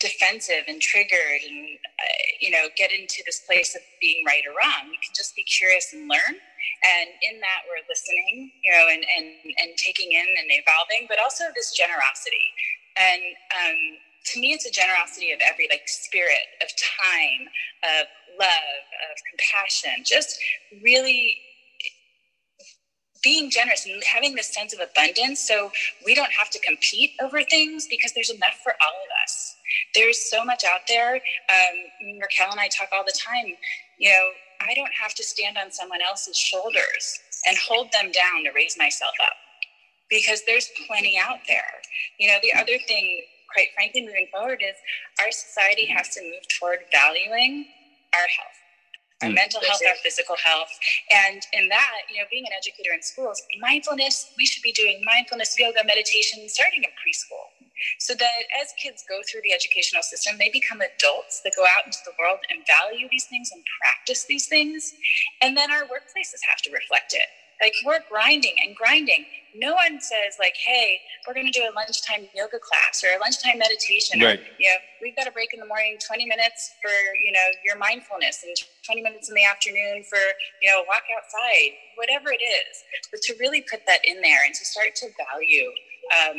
defensive 0.00 0.64
and 0.66 0.80
triggered 0.80 1.44
and 1.44 1.76
uh, 1.76 2.24
you 2.40 2.50
know 2.50 2.72
get 2.74 2.90
into 2.90 3.22
this 3.26 3.44
place 3.44 3.76
of 3.76 3.82
being 4.00 4.24
right 4.26 4.42
or 4.48 4.56
wrong 4.56 4.88
we 4.88 4.96
can 4.96 5.12
just 5.14 5.36
be 5.36 5.44
curious 5.44 5.92
and 5.92 6.08
learn 6.08 6.34
and 6.96 7.08
in 7.28 7.36
that 7.38 7.68
we're 7.68 7.84
listening 7.84 8.50
you 8.64 8.72
know 8.72 8.88
and 8.88 9.04
and, 9.04 9.28
and 9.60 9.76
taking 9.76 10.10
in 10.12 10.24
and 10.40 10.48
evolving 10.48 11.04
but 11.06 11.20
also 11.20 11.44
this 11.54 11.76
generosity 11.76 12.48
and 12.96 13.20
um, 13.52 13.78
to 14.26 14.40
me, 14.40 14.52
it's 14.52 14.66
a 14.66 14.70
generosity 14.72 15.32
of 15.32 15.40
every 15.48 15.68
like 15.70 15.82
spirit 15.86 16.46
of 16.62 16.68
time, 16.78 17.48
of 18.00 18.06
love, 18.38 18.82
of 19.10 19.16
compassion, 19.30 20.04
just 20.04 20.38
really 20.82 21.38
being 23.22 23.50
generous 23.50 23.86
and 23.86 24.02
having 24.04 24.34
this 24.36 24.52
sense 24.54 24.74
of 24.74 24.80
abundance 24.80 25.40
so 25.40 25.70
we 26.06 26.14
don't 26.14 26.32
have 26.32 26.50
to 26.50 26.60
compete 26.60 27.12
over 27.22 27.42
things 27.44 27.86
because 27.90 28.12
there's 28.14 28.30
enough 28.30 28.60
for 28.64 28.72
all 28.82 28.94
of 29.04 29.10
us. 29.24 29.56
There's 29.94 30.30
so 30.30 30.44
much 30.44 30.64
out 30.64 30.82
there. 30.88 31.16
Um, 31.16 32.20
Raquel 32.22 32.50
and 32.52 32.60
I 32.60 32.68
talk 32.68 32.88
all 32.92 33.04
the 33.06 33.14
time. 33.18 33.54
You 33.98 34.10
know, 34.10 34.24
I 34.60 34.74
don't 34.74 34.92
have 35.00 35.14
to 35.16 35.24
stand 35.24 35.58
on 35.58 35.70
someone 35.72 36.00
else's 36.02 36.38
shoulders 36.38 37.20
and 37.46 37.56
hold 37.58 37.92
them 37.92 38.12
down 38.12 38.44
to 38.44 38.52
raise 38.54 38.76
myself 38.78 39.14
up. 39.22 39.32
because 40.10 40.42
there's 40.46 40.70
plenty 40.88 41.18
out 41.18 41.40
there. 41.48 41.64
You 42.20 42.28
know, 42.28 42.38
the 42.42 42.54
other 42.54 42.78
thing, 42.88 43.22
quite 43.52 43.68
frankly, 43.74 44.02
moving 44.02 44.28
forward 44.32 44.62
is 44.62 44.76
our 45.20 45.30
society 45.30 45.86
has 45.86 46.08
to 46.14 46.22
move 46.22 46.46
toward 46.58 46.80
valuing 46.92 47.66
our 48.14 48.26
health 48.26 48.60
our 49.22 49.28
mm. 49.28 49.34
mental 49.34 49.60
health, 49.60 49.80
our 49.86 49.96
physical 50.02 50.36
health. 50.42 50.72
And 51.10 51.42
in 51.52 51.68
that, 51.68 52.08
you 52.10 52.20
know, 52.20 52.26
being 52.30 52.46
an 52.46 52.52
educator 52.56 52.92
in 52.92 53.02
schools, 53.02 53.42
mindfulness, 53.60 54.32
we 54.36 54.46
should 54.46 54.62
be 54.62 54.72
doing 54.72 55.02
mindfulness, 55.04 55.58
yoga, 55.58 55.84
meditation 55.84 56.48
starting 56.48 56.84
in 56.84 56.90
preschool. 56.96 57.52
So 57.98 58.14
that 58.14 58.44
as 58.60 58.72
kids 58.76 59.04
go 59.08 59.20
through 59.24 59.40
the 59.42 59.54
educational 59.54 60.02
system, 60.02 60.36
they 60.38 60.50
become 60.50 60.80
adults 60.80 61.40
that 61.44 61.56
go 61.56 61.64
out 61.64 61.86
into 61.86 61.98
the 62.04 62.12
world 62.18 62.38
and 62.50 62.60
value 62.66 63.08
these 63.10 63.24
things 63.24 63.50
and 63.52 63.62
practice 63.80 64.24
these 64.24 64.46
things. 64.46 64.92
And 65.40 65.56
then 65.56 65.70
our 65.70 65.84
workplaces 65.84 66.44
have 66.48 66.60
to 66.64 66.70
reflect 66.72 67.14
it. 67.14 67.28
Like 67.60 67.72
we're 67.84 68.00
grinding 68.10 68.56
and 68.64 68.76
grinding. 68.76 69.24
No 69.54 69.74
one 69.74 70.00
says 70.00 70.38
like, 70.38 70.54
"Hey, 70.56 71.00
we're 71.26 71.34
going 71.34 71.50
to 71.50 71.54
do 71.54 71.66
a 71.66 71.74
lunchtime 71.74 72.28
yoga 72.34 72.58
class 72.58 73.02
or 73.04 73.16
a 73.16 73.20
lunchtime 73.20 73.58
meditation." 73.58 74.20
Right. 74.20 74.38
Or, 74.38 74.42
you 74.58 74.68
know, 74.70 74.78
we've 75.02 75.16
got 75.16 75.26
a 75.26 75.32
break 75.32 75.52
in 75.52 75.60
the 75.60 75.66
morning, 75.66 75.98
twenty 75.98 76.26
minutes 76.26 76.74
for 76.82 76.90
you 76.90 77.32
know 77.32 77.46
your 77.64 77.76
mindfulness, 77.76 78.42
and 78.44 78.54
twenty 78.84 79.02
minutes 79.02 79.28
in 79.28 79.34
the 79.34 79.44
afternoon 79.44 80.04
for 80.08 80.20
you 80.62 80.70
know 80.70 80.84
walk 80.86 81.02
outside, 81.16 81.72
whatever 81.96 82.30
it 82.30 82.42
is. 82.42 82.74
But 83.10 83.22
to 83.22 83.34
really 83.40 83.62
put 83.62 83.86
that 83.86 84.00
in 84.04 84.20
there 84.20 84.44
and 84.44 84.54
to 84.54 84.64
start 84.64 84.94
to 84.96 85.08
value 85.18 85.70
um, 86.14 86.38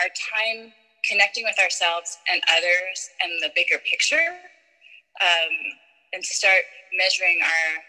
our 0.00 0.08
time 0.12 0.72
connecting 1.08 1.44
with 1.44 1.58
ourselves 1.58 2.18
and 2.30 2.42
others 2.52 3.08
and 3.24 3.32
the 3.40 3.50
bigger 3.56 3.80
picture, 3.88 4.36
um, 5.20 5.52
and 6.12 6.22
to 6.22 6.32
start 6.34 6.60
measuring 6.96 7.38
our 7.42 7.82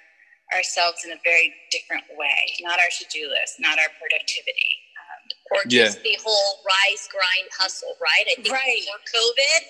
ourselves 0.56 1.04
in 1.04 1.12
a 1.12 1.20
very 1.24 1.54
different 1.72 2.06
way, 2.16 2.60
not 2.62 2.80
our 2.80 2.92
to 3.00 3.06
do 3.10 3.28
list, 3.30 3.60
not 3.60 3.80
our 3.80 3.92
productivity. 4.00 4.74
Um, 5.00 5.24
or 5.52 5.62
just 5.68 6.00
yeah. 6.04 6.14
the 6.14 6.16
whole 6.24 6.64
rise, 6.64 7.08
grind, 7.12 7.48
hustle, 7.56 7.96
right? 8.00 8.26
I 8.28 8.40
think 8.40 8.52
right. 8.52 8.84
before 8.84 9.02
COVID, 9.08 9.62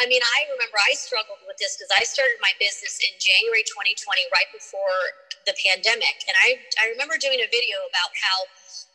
I 0.00 0.04
mean, 0.08 0.20
I 0.20 0.38
remember 0.52 0.76
I 0.80 0.92
struggled 0.96 1.40
with 1.48 1.56
this 1.56 1.76
because 1.76 1.92
I 1.92 2.04
started 2.04 2.36
my 2.40 2.52
business 2.60 3.00
in 3.00 3.12
January 3.16 3.64
2020, 3.64 4.28
right 4.32 4.48
before 4.52 5.00
the 5.48 5.56
pandemic. 5.56 6.16
And 6.28 6.36
I, 6.44 6.60
I 6.80 6.92
remember 6.92 7.16
doing 7.16 7.40
a 7.40 7.48
video 7.48 7.76
about 7.88 8.12
how 8.12 8.38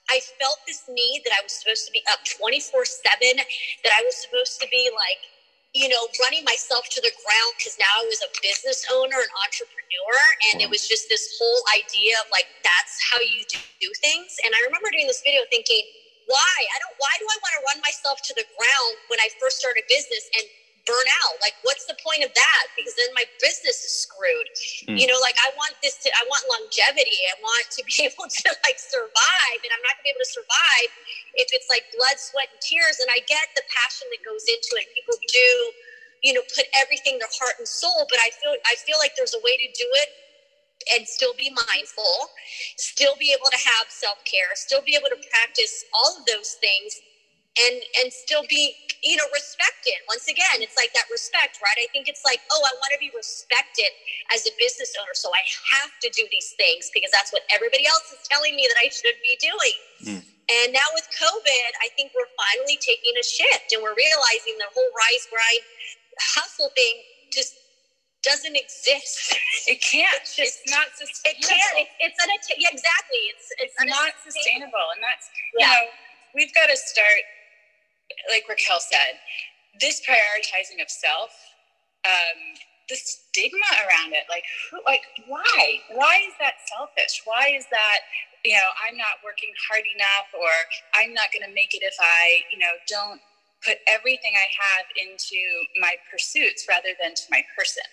I 0.09 0.21
felt 0.41 0.62
this 0.65 0.86
need 0.89 1.21
that 1.25 1.33
I 1.38 1.41
was 1.45 1.53
supposed 1.53 1.86
to 1.86 1.93
be 1.93 2.01
up 2.09 2.21
24 2.25 2.86
7, 2.86 3.41
that 3.86 3.93
I 3.93 4.01
was 4.05 4.17
supposed 4.17 4.57
to 4.62 4.67
be 4.69 4.89
like, 4.93 5.21
you 5.73 5.85
know, 5.85 6.01
running 6.17 6.41
myself 6.45 6.89
to 6.89 7.01
the 7.01 7.13
ground 7.21 7.53
because 7.57 7.77
now 7.77 7.93
I 8.01 8.05
was 8.09 8.21
a 8.25 8.31
business 8.41 8.85
owner 8.89 9.21
and 9.21 9.31
entrepreneur. 9.45 10.17
And 10.49 10.65
it 10.65 10.69
was 10.69 10.89
just 10.89 11.09
this 11.09 11.38
whole 11.38 11.61
idea 11.77 12.17
of 12.17 12.25
like, 12.33 12.49
that's 12.65 12.97
how 13.05 13.21
you 13.21 13.45
do 13.77 13.89
things. 14.01 14.41
And 14.41 14.53
I 14.57 14.59
remember 14.65 14.89
doing 14.89 15.05
this 15.05 15.21
video 15.21 15.45
thinking, 15.53 15.85
why? 16.25 16.55
I 16.73 16.77
don't, 16.81 16.95
why 16.97 17.13
do 17.21 17.25
I 17.29 17.38
want 17.41 17.53
to 17.57 17.61
run 17.69 17.79
myself 17.85 18.17
to 18.29 18.33
the 18.33 18.45
ground 18.57 18.93
when 19.13 19.21
I 19.21 19.29
first 19.38 19.61
started 19.61 19.85
business 19.89 20.25
and 20.38 20.45
burn 20.89 21.08
out. 21.22 21.38
Like, 21.46 21.53
what's 21.62 21.86
the 21.86 21.93
point 22.01 22.25
of 22.25 22.34
that? 22.34 22.63
Because 22.74 22.98
then 22.98 23.13
my 23.13 23.29
business 23.38 23.86
is 23.86 23.93
screwed. 23.93 24.50
Mm. 24.89 24.98
You 24.98 25.05
know, 25.05 25.22
like 25.22 25.38
I 25.38 25.53
want 25.53 25.77
this 25.86 26.01
to, 26.01 26.10
I 26.17 26.25
want 26.25 26.41
longevity. 26.50 27.22
I 27.29 27.38
want 27.46 27.69
to 27.77 27.81
be 27.86 27.96
able 28.10 28.25
to 28.25 28.48
like 28.65 28.81
survive, 28.81 29.60
and 29.62 29.69
I'm 29.69 29.84
not 29.86 30.01
gonna 30.01 30.10
be 30.10 30.13
able 30.17 30.25
to 30.25 30.34
survive 30.34 30.89
if 31.38 31.53
it's 31.53 31.69
like 31.69 31.86
blood, 31.93 32.17
sweat, 32.17 32.50
and 32.50 32.62
tears. 32.65 32.98
And 32.98 33.13
I 33.13 33.22
get 33.29 33.46
the 33.53 33.62
passion 33.69 34.10
that 34.10 34.25
goes 34.25 34.50
into 34.50 34.81
it. 34.81 34.89
People 34.98 35.17
do, 35.29 35.50
you 36.25 36.34
know, 36.34 36.43
put 36.58 36.65
everything, 36.74 37.22
their 37.22 37.31
heart 37.38 37.62
and 37.62 37.69
soul. 37.69 38.10
But 38.10 38.17
I 38.25 38.34
feel, 38.41 38.58
I 38.65 38.74
feel 38.81 38.98
like 38.98 39.13
there's 39.13 39.38
a 39.38 39.41
way 39.46 39.53
to 39.62 39.69
do 39.77 39.86
it 40.01 40.10
and 40.96 41.05
still 41.05 41.36
be 41.38 41.51
mindful, 41.69 42.34
still 42.77 43.13
be 43.19 43.36
able 43.36 43.51
to 43.51 43.62
have 43.62 43.91
self 43.93 44.17
care, 44.25 44.58
still 44.58 44.81
be 44.81 44.98
able 44.98 45.12
to 45.13 45.19
practice 45.29 45.86
all 45.93 46.17
of 46.17 46.25
those 46.25 46.58
things 46.58 46.98
and 47.58 47.82
and 48.01 48.13
still 48.13 48.46
be 48.46 48.75
you 49.01 49.15
know 49.15 49.25
respected 49.34 49.96
once 50.08 50.27
again 50.27 50.60
it's 50.60 50.75
like 50.77 50.91
that 50.94 51.08
respect 51.10 51.58
right 51.63 51.79
i 51.79 51.88
think 51.96 52.06
it's 52.06 52.22
like 52.27 52.44
oh 52.51 52.62
i 52.62 52.74
want 52.77 52.91
to 52.94 53.01
be 53.01 53.10
respected 53.15 53.89
as 54.36 54.46
a 54.46 54.53
business 54.60 54.94
owner 55.00 55.15
so 55.15 55.32
i 55.34 55.44
have 55.74 55.91
to 56.03 56.12
do 56.13 56.24
these 56.29 56.53
things 56.60 56.91
because 56.94 57.10
that's 57.10 57.32
what 57.32 57.41
everybody 57.50 57.88
else 57.88 58.06
is 58.13 58.22
telling 58.27 58.53
me 58.53 58.68
that 58.68 58.77
i 58.77 58.88
should 58.91 59.18
be 59.24 59.34
doing 59.39 59.77
mm. 60.03 60.22
and 60.22 60.68
now 60.75 60.86
with 60.94 61.08
covid 61.15 61.72
i 61.82 61.89
think 61.98 62.12
we're 62.13 62.32
finally 62.38 62.77
taking 62.84 63.15
a 63.18 63.25
shift 63.25 63.74
and 63.74 63.82
we're 63.82 63.98
realizing 63.98 64.53
the 64.60 64.70
whole 64.75 64.91
rise 64.94 65.25
grind 65.32 65.63
hustle 66.36 66.70
thing 66.75 66.96
just 67.32 67.56
doesn't 68.24 68.56
exist. 68.56 69.36
It 69.68 69.86
can't. 69.86 70.10
It's, 70.25 70.34
just, 70.34 70.65
it's 70.65 70.72
not 70.74 70.89
sustainable. 70.98 71.29
It 71.29 71.46
can't. 71.46 71.77
It, 71.77 71.89
it's 72.01 72.18
unatta- 72.18 72.58
yeah, 72.58 72.74
exactly. 72.74 73.22
It's 73.29 73.53
it's, 73.62 73.75
it's 73.77 73.86
not 73.86 74.18
sustainable, 74.25 74.88
and 74.98 75.01
that's 75.03 75.29
yeah. 75.29 75.62
you 75.62 75.68
know 75.70 75.84
we've 76.34 76.53
got 76.58 76.74
to 76.74 76.77
start 76.77 77.22
like 78.30 78.46
Raquel 78.50 78.80
said, 78.80 79.20
this 79.80 80.01
prioritizing 80.01 80.82
of 80.82 80.89
self, 80.89 81.32
um, 82.06 82.58
the 82.89 82.96
stigma 82.96 83.70
around 83.86 84.13
it, 84.13 84.25
like, 84.30 84.44
who, 84.72 84.82
like, 84.86 85.04
why? 85.28 85.80
Why 85.94 86.25
is 86.28 86.34
that 86.39 86.58
selfish? 86.66 87.22
Why 87.25 87.54
is 87.56 87.66
that, 87.70 88.00
you 88.44 88.54
know, 88.54 88.70
I'm 88.82 88.98
not 88.98 89.22
working 89.24 89.54
hard 89.70 89.86
enough, 89.96 90.34
or 90.34 90.50
I'm 90.98 91.13
not 91.13 91.30
going 91.32 91.46
to 91.48 91.54
make 91.54 91.75
it 91.75 91.86
if 91.86 91.96
I, 92.01 92.42
you 92.51 92.58
know, 92.58 92.74
don't 92.88 93.22
put 93.66 93.78
everything 93.88 94.34
I 94.36 94.48
have 94.56 94.86
into 94.96 95.39
my 95.80 95.96
pursuits 96.10 96.66
rather 96.68 96.96
than 97.01 97.13
to 97.13 97.24
my 97.30 97.44
person. 97.58 97.84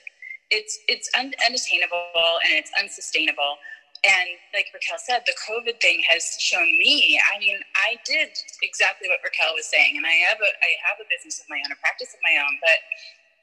It's 0.50 0.78
it's 0.86 1.10
unattainable 1.18 2.38
and 2.46 2.54
it's 2.54 2.70
unsustainable. 2.78 3.58
And 4.04 4.28
like 4.52 4.68
Raquel 4.74 4.98
said, 5.00 5.22
the 5.26 5.34
COVID 5.48 5.80
thing 5.80 6.02
has 6.08 6.36
shown 6.38 6.66
me. 6.78 7.18
I 7.34 7.38
mean, 7.38 7.58
I 7.74 7.96
did 8.04 8.28
exactly 8.62 9.08
what 9.08 9.20
Raquel 9.24 9.54
was 9.54 9.66
saying, 9.66 9.96
and 9.96 10.04
I 10.06 10.12
have 10.28 10.38
a 10.38 10.50
I 10.50 10.70
have 10.84 11.00
a 11.00 11.06
business 11.08 11.40
of 11.40 11.46
my 11.48 11.56
own, 11.64 11.72
a 11.72 11.78
practice 11.80 12.12
of 12.12 12.20
my 12.22 12.36
own. 12.38 12.54
But 12.60 12.78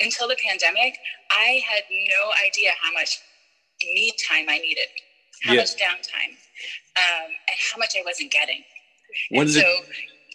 until 0.05 0.27
the 0.27 0.37
pandemic, 0.39 0.97
I 1.31 1.61
had 1.65 1.83
no 1.89 2.31
idea 2.45 2.71
how 2.81 2.93
much 2.93 3.19
me 3.81 4.13
time 4.29 4.45
I 4.49 4.59
needed, 4.59 4.87
how 5.43 5.53
yeah. 5.53 5.61
much 5.61 5.75
downtime, 5.75 6.37
um, 6.95 7.29
and 7.49 7.57
how 7.71 7.77
much 7.77 7.95
I 7.97 8.03
wasn't 8.05 8.31
getting. 8.31 8.63
and 9.31 9.49
so, 9.49 9.59
it- 9.61 9.85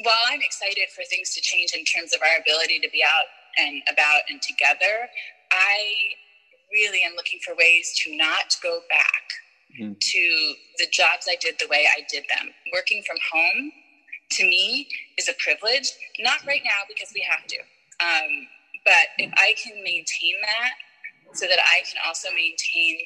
while 0.02 0.22
I'm 0.30 0.42
excited 0.42 0.88
for 0.94 1.02
things 1.10 1.34
to 1.34 1.40
change 1.40 1.72
in 1.74 1.84
terms 1.84 2.14
of 2.14 2.22
our 2.22 2.38
ability 2.38 2.78
to 2.80 2.88
be 2.90 3.02
out 3.02 3.26
and 3.58 3.82
about 3.90 4.22
and 4.30 4.40
together, 4.40 5.08
I 5.50 6.14
really 6.72 7.02
am 7.02 7.14
looking 7.16 7.40
for 7.44 7.54
ways 7.56 7.98
to 8.04 8.16
not 8.16 8.54
go 8.62 8.80
back 8.90 9.24
mm-hmm. 9.72 9.92
to 9.98 10.54
the 10.78 10.86
jobs 10.90 11.26
I 11.28 11.36
did 11.40 11.56
the 11.58 11.68
way 11.68 11.86
I 11.96 12.02
did 12.08 12.24
them. 12.28 12.50
Working 12.72 13.02
from 13.06 13.16
home 13.32 13.72
to 14.30 14.44
me 14.44 14.88
is 15.16 15.28
a 15.28 15.34
privilege, 15.42 15.92
not 16.20 16.44
right 16.46 16.62
now 16.64 16.84
because 16.88 17.12
we 17.14 17.24
have 17.28 17.46
to. 17.46 17.58
Um, 18.00 18.46
but 18.84 19.12
if 19.18 19.32
I 19.36 19.54
can 19.62 19.82
maintain 19.82 20.36
that 20.42 20.72
so 21.34 21.46
that 21.46 21.58
I 21.58 21.82
can 21.84 22.00
also 22.06 22.28
maintain 22.30 22.98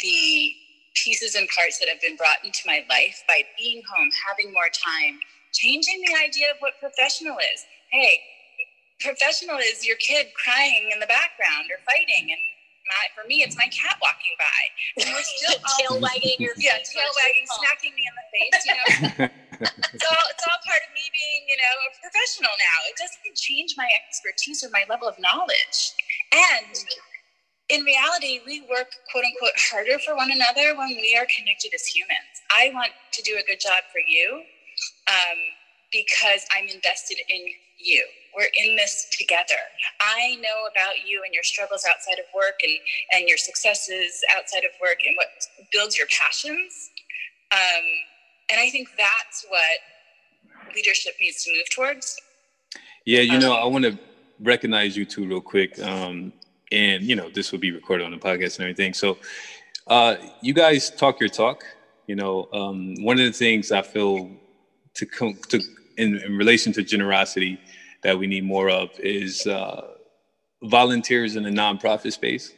the 0.00 0.52
pieces 0.94 1.34
and 1.34 1.48
parts 1.48 1.78
that 1.78 1.88
have 1.88 2.00
been 2.00 2.16
brought 2.16 2.44
into 2.44 2.60
my 2.66 2.84
life 2.90 3.22
by 3.28 3.42
being 3.56 3.82
home, 3.88 4.10
having 4.26 4.52
more 4.52 4.68
time, 4.72 5.18
changing 5.52 6.02
the 6.06 6.14
idea 6.16 6.50
of 6.50 6.58
what 6.60 6.74
professional 6.80 7.36
is. 7.38 7.64
Hey, 7.90 8.20
professional 9.00 9.58
is 9.58 9.86
your 9.86 9.96
kid 9.96 10.28
crying 10.34 10.90
in 10.92 11.00
the 11.00 11.06
background 11.06 11.70
or 11.70 11.78
fighting 11.86 12.28
and 12.30 12.42
my 12.88 13.04
for 13.14 13.26
me 13.28 13.44
it's 13.44 13.56
my 13.56 13.68
cat 13.68 13.96
walking 14.00 14.34
by. 14.40 14.60
And 15.04 15.06
we're 15.12 15.28
still 15.38 15.58
tail 15.78 15.94
wagging 16.00 16.40
your 16.40 16.56
yeah 16.58 16.80
tail 16.80 17.10
wagging 17.20 17.46
smacking 17.60 17.92
me 17.94 18.02
in 18.08 18.14
the 18.16 18.26
face 18.32 18.58
you 18.64 18.74
know? 18.74 19.28
It's 19.58 20.06
all 20.06 20.26
it's 20.30 20.44
all 20.46 20.60
part 20.62 20.82
of 20.86 20.90
me 20.94 21.04
being 21.10 21.42
you 21.48 21.58
know 21.58 21.74
a 21.86 21.90
professional 21.98 22.54
now. 22.54 22.78
It 22.86 22.96
doesn't 22.96 23.34
change 23.34 23.74
my 23.76 23.88
expertise 24.06 24.62
or 24.62 24.70
my 24.70 24.86
level 24.88 25.08
of 25.08 25.18
knowledge. 25.18 25.94
And 26.30 26.74
in 27.68 27.82
reality 27.84 28.40
we 28.46 28.62
work 28.70 28.88
quote 29.10 29.24
unquote 29.24 29.58
harder 29.70 29.98
for 30.00 30.14
one 30.14 30.30
another 30.30 30.76
when 30.78 30.94
we 30.96 31.16
are 31.18 31.26
connected 31.26 31.74
as 31.74 31.84
humans. 31.86 32.32
I 32.54 32.70
want 32.72 32.92
to 33.12 33.20
do 33.22 33.36
a 33.36 33.44
good 33.44 33.60
job 33.60 33.82
for 33.92 34.00
you 34.00 34.44
um, 35.08 35.38
because 35.92 36.44
i'm 36.56 36.68
invested 36.68 37.18
in 37.28 37.40
you 37.78 38.04
we're 38.38 38.48
in 38.64 38.76
this 38.76 39.08
together. 39.10 39.60
I 40.00 40.36
know 40.36 40.68
about 40.70 41.06
you 41.06 41.22
and 41.24 41.34
your 41.34 41.42
struggles 41.42 41.84
outside 41.88 42.20
of 42.20 42.26
work 42.34 42.60
and, 42.62 42.72
and 43.14 43.28
your 43.28 43.36
successes 43.36 44.22
outside 44.36 44.64
of 44.64 44.70
work 44.80 44.98
and 45.04 45.16
what 45.16 45.28
builds 45.72 45.98
your 45.98 46.06
passions. 46.06 46.90
Um, 47.50 47.84
and 48.50 48.60
I 48.60 48.70
think 48.70 48.90
that's 48.96 49.44
what 49.48 50.74
leadership 50.74 51.14
needs 51.20 51.42
to 51.44 51.52
move 51.52 51.68
towards. 51.70 52.20
Yeah, 53.04 53.20
you 53.20 53.38
know, 53.40 53.54
um, 53.54 53.62
I 53.62 53.66
want 53.66 53.84
to 53.86 53.98
recognize 54.40 54.96
you 54.96 55.04
too, 55.04 55.26
real 55.26 55.40
quick. 55.40 55.78
Um, 55.80 56.32
and, 56.70 57.02
you 57.02 57.16
know, 57.16 57.30
this 57.30 57.50
will 57.50 57.58
be 57.58 57.72
recorded 57.72 58.04
on 58.04 58.12
the 58.12 58.18
podcast 58.18 58.58
and 58.58 58.60
everything. 58.60 58.94
So, 58.94 59.18
uh, 59.86 60.16
you 60.42 60.52
guys 60.52 60.90
talk 60.90 61.18
your 61.18 61.30
talk. 61.30 61.64
You 62.06 62.14
know, 62.14 62.48
um, 62.52 62.94
one 63.02 63.18
of 63.18 63.24
the 63.24 63.32
things 63.32 63.72
I 63.72 63.82
feel 63.82 64.30
to 64.94 65.06
come 65.06 65.38
to 65.48 65.60
in, 65.98 66.16
in 66.18 66.36
relation 66.36 66.72
to 66.72 66.82
generosity 66.82 67.60
that 68.02 68.18
we 68.18 68.26
need 68.26 68.44
more 68.44 68.70
of 68.70 68.90
is 68.98 69.46
uh, 69.46 69.88
volunteers 70.62 71.36
in 71.36 71.42
the 71.42 71.50
nonprofit 71.50 72.12
space. 72.12 72.54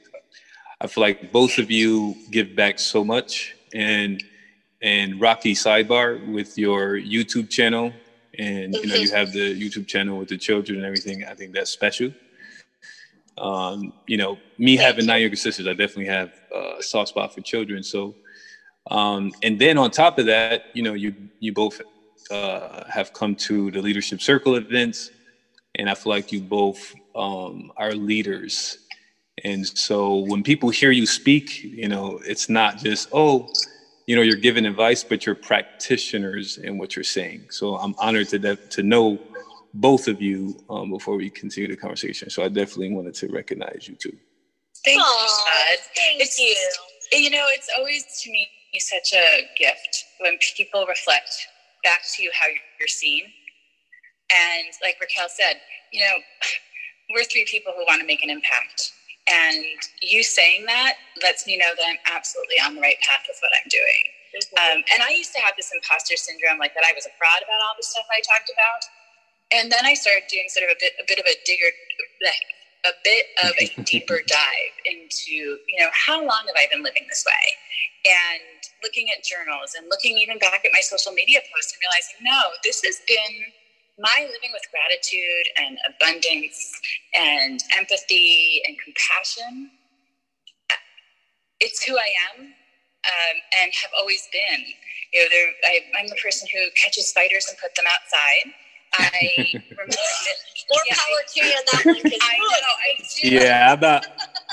I 0.81 0.87
feel 0.87 1.03
like 1.03 1.33
both 1.33 1.59
of 1.59 1.71
you 1.71 2.15
give 2.31 2.55
back 2.55 2.79
so 2.79 3.05
much, 3.05 3.55
and 3.75 4.23
and 4.83 5.21
Rocky 5.21 5.55
Sidebar 5.55 6.33
with 6.33 6.57
your 6.57 6.99
YouTube 6.99 7.51
channel, 7.51 7.93
and 8.39 8.75
you 8.75 8.87
know 8.87 8.95
you 8.95 9.11
have 9.11 9.33
the 9.33 9.61
YouTube 9.61 9.87
channel 9.87 10.19
with 10.19 10.29
the 10.29 10.39
children 10.39 10.79
and 10.79 10.87
everything. 10.87 11.25
I 11.25 11.35
think 11.35 11.53
that's 11.53 11.71
special. 11.71 12.13
Um, 13.37 13.93
you 14.07 14.17
know, 14.17 14.39
me 14.59 14.77
having 14.77 15.07
nine 15.07 15.23
younger 15.23 15.37
sisters, 15.37 15.67
I 15.67 15.73
definitely 15.73 16.07
have 16.07 16.33
uh, 16.55 16.79
a 16.79 16.83
soft 16.83 17.11
spot 17.11 17.35
for 17.35 17.41
children. 17.41 17.83
So, 17.83 18.15
um, 18.91 19.33
and 19.43 19.59
then 19.59 19.79
on 19.79 19.91
top 19.91 20.19
of 20.19 20.27
that, 20.27 20.65
you 20.75 20.83
know, 20.83 20.95
you 20.95 21.15
you 21.41 21.53
both 21.53 21.81
uh, 22.31 22.85
have 22.91 23.13
come 23.13 23.35
to 23.37 23.71
the 23.71 23.83
leadership 23.83 24.21
circle 24.21 24.57
events, 24.57 25.11
and 25.77 25.91
I 25.91 25.95
feel 25.95 26.13
like 26.13 26.33
you 26.33 26.41
both 26.41 26.95
um, 27.15 27.73
are 27.77 27.93
leaders. 27.95 28.79
And 29.45 29.67
so 29.67 30.19
when 30.19 30.43
people 30.43 30.71
hear 30.71 30.91
you 30.91 31.07
speak, 31.07 31.63
you 31.63 31.89
know, 31.89 32.21
it's 32.27 32.49
not 32.49 32.79
just 32.79 33.09
oh, 33.13 33.49
you 34.07 34.17
know, 34.17 34.23
you're 34.23 34.37
giving 34.37 34.67
advice, 34.67 35.05
but 35.05 35.27
you're 35.27 35.35
practitioners 35.37 36.59
in 36.59 36.79
what 36.79 36.97
you're 36.97 37.05
saying. 37.05 37.47
So 37.51 37.77
I'm 37.77 37.95
honored 37.99 38.29
to 38.31 38.39
de- 38.39 38.57
to 38.71 38.83
know 38.83 39.19
both 39.75 40.09
of 40.09 40.21
you 40.21 40.57
um, 40.69 40.91
before 40.91 41.17
we 41.17 41.31
continue 41.31 41.69
the 41.69 41.77
conversation. 41.77 42.31
So 42.31 42.43
I 42.45 42.49
definitely 42.49 42.93
wanted 42.93 43.15
to 43.15 43.29
recognize 43.29 43.87
you 43.89 43.97
too. 43.97 44.17
Thank 44.85 45.01
Aw, 45.03 45.23
you, 45.23 45.29
Shad. 45.29 45.79
Thank 45.97 46.21
It's- 46.23 46.39
you. 46.39 46.57
You 47.13 47.31
know, 47.31 47.45
it's 47.49 47.69
always 47.77 48.05
to 48.23 48.31
me 48.31 48.49
such 48.79 49.13
a 49.15 49.49
gift 49.59 50.05
when 50.21 50.39
people 50.57 50.87
reflect 50.87 51.29
back 51.83 52.03
to 52.17 52.23
you 52.23 52.31
how 52.35 52.49
you're 52.49 52.89
seen. 52.89 53.25
And 54.31 54.71
like 54.83 54.97
Raquel 55.01 55.29
said, 55.29 55.61
you 55.93 56.01
know, 56.01 56.17
we're 57.15 57.25
three 57.25 57.47
people 57.51 57.73
who 57.75 57.85
want 57.87 58.01
to 58.01 58.07
make 58.07 58.23
an 58.23 58.31
impact. 58.31 58.93
And 59.29 59.63
you 60.03 60.23
saying 60.23 60.67
that 60.67 60.99
lets 61.23 61.47
me 61.47 61.57
know 61.57 61.71
that 61.77 61.87
I'm 61.87 62.03
absolutely 62.11 62.59
on 62.59 62.75
the 62.75 62.83
right 62.83 62.99
path 63.03 63.23
with 63.29 63.39
what 63.43 63.53
I'm 63.55 63.69
doing. 63.71 64.05
Um, 64.59 64.79
and 64.95 65.03
I 65.03 65.11
used 65.11 65.35
to 65.35 65.43
have 65.43 65.59
this 65.59 65.75
imposter 65.75 66.15
syndrome, 66.15 66.59
like 66.59 66.75
that 66.75 66.87
I 66.87 66.95
was 66.95 67.07
a 67.07 67.15
fraud 67.19 67.43
about 67.43 67.61
all 67.67 67.75
the 67.75 67.83
stuff 67.83 68.07
I 68.11 68.23
talked 68.23 68.51
about. 68.51 68.83
And 69.51 69.67
then 69.71 69.83
I 69.83 69.95
started 69.99 70.31
doing 70.31 70.47
sort 70.47 70.71
of 70.71 70.75
a 70.75 70.79
bit, 70.79 70.95
a 71.03 71.07
bit 71.07 71.19
of 71.19 71.27
a 71.27 71.35
digger, 71.43 71.71
a 72.85 72.91
bit 73.05 73.27
of 73.45 73.53
a 73.61 73.83
deeper 73.85 74.21
dive 74.27 74.75
into, 74.85 75.33
you 75.33 75.79
know, 75.79 75.89
how 75.93 76.19
long 76.19 76.45
have 76.47 76.57
I 76.57 76.67
been 76.73 76.83
living 76.83 77.05
this 77.09 77.25
way? 77.27 77.55
And 78.07 78.43
looking 78.83 79.09
at 79.17 79.25
journals 79.25 79.75
and 79.77 79.87
looking 79.89 80.17
even 80.19 80.39
back 80.39 80.65
at 80.65 80.71
my 80.73 80.81
social 80.81 81.13
media 81.13 81.41
posts 81.53 81.73
and 81.75 81.81
realizing, 81.85 82.19
no, 82.25 82.41
this 82.65 82.83
has 82.85 83.01
been 83.07 83.53
my 83.99 84.27
living 84.33 84.51
with 84.53 84.65
gratitude 84.73 85.47
and 85.61 85.79
abundance 85.85 86.73
and 87.15 87.61
empathy 87.77 88.63
and 88.67 88.77
compassion. 88.81 89.71
It's 91.61 91.85
who 91.85 91.99
I 91.99 92.09
am 92.33 92.47
um, 92.47 93.37
and 93.63 93.73
have 93.83 93.93
always 93.99 94.27
been. 94.33 94.65
You 95.13 95.29
know, 95.29 95.47
I, 95.65 95.81
I'm 95.99 96.09
the 96.09 96.17
person 96.23 96.49
who 96.53 96.61
catches 96.81 97.09
spiders 97.09 97.47
and 97.49 97.59
put 97.59 97.75
them 97.75 97.85
outside. 97.89 98.55
I 98.95 99.11
remember 99.79 99.87
More 100.71 100.83
Yeah, 100.87 100.97
power 100.97 101.23
to 101.23 101.39
you 101.41 101.53
on 101.55 101.65
that 101.67 101.83
one. 101.87 102.03
'cause 102.03 102.23
I 102.23 102.37
know, 102.39 102.75
I 102.83 102.91
do. 102.99 103.23
Yeah, 103.29 103.73
I'm 103.75 103.81
not. 103.81 104.05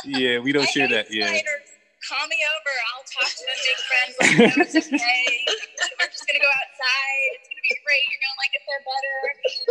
Yeah, 0.04 0.40
we 0.40 0.52
don't 0.54 0.64
I 0.70 0.72
share 0.72 0.88
hate 0.88 0.96
that. 0.96 1.08
Yeah. 1.10 1.28
spiders. 1.28 1.70
Call 2.08 2.26
me 2.30 2.40
over. 2.46 2.74
I'll 2.96 3.06
talk 3.10 3.30
to 3.30 3.44
them, 3.46 3.60
make 3.66 3.82
friends. 3.90 4.14
Let 4.20 4.30
them 4.32 4.46
know 4.48 4.58
okay. 4.64 5.28
We're 6.00 6.12
just 6.14 6.26
gonna 6.30 6.40
go 6.44 6.50
outside. 6.50 7.30
It's 7.36 7.48
gonna 7.50 7.66
be 7.68 7.76
great. 7.84 8.06
You're 8.10 8.24
gonna 8.24 8.40
like 8.42 8.54
it 8.56 8.64
there 8.68 8.84
better. 8.86 9.18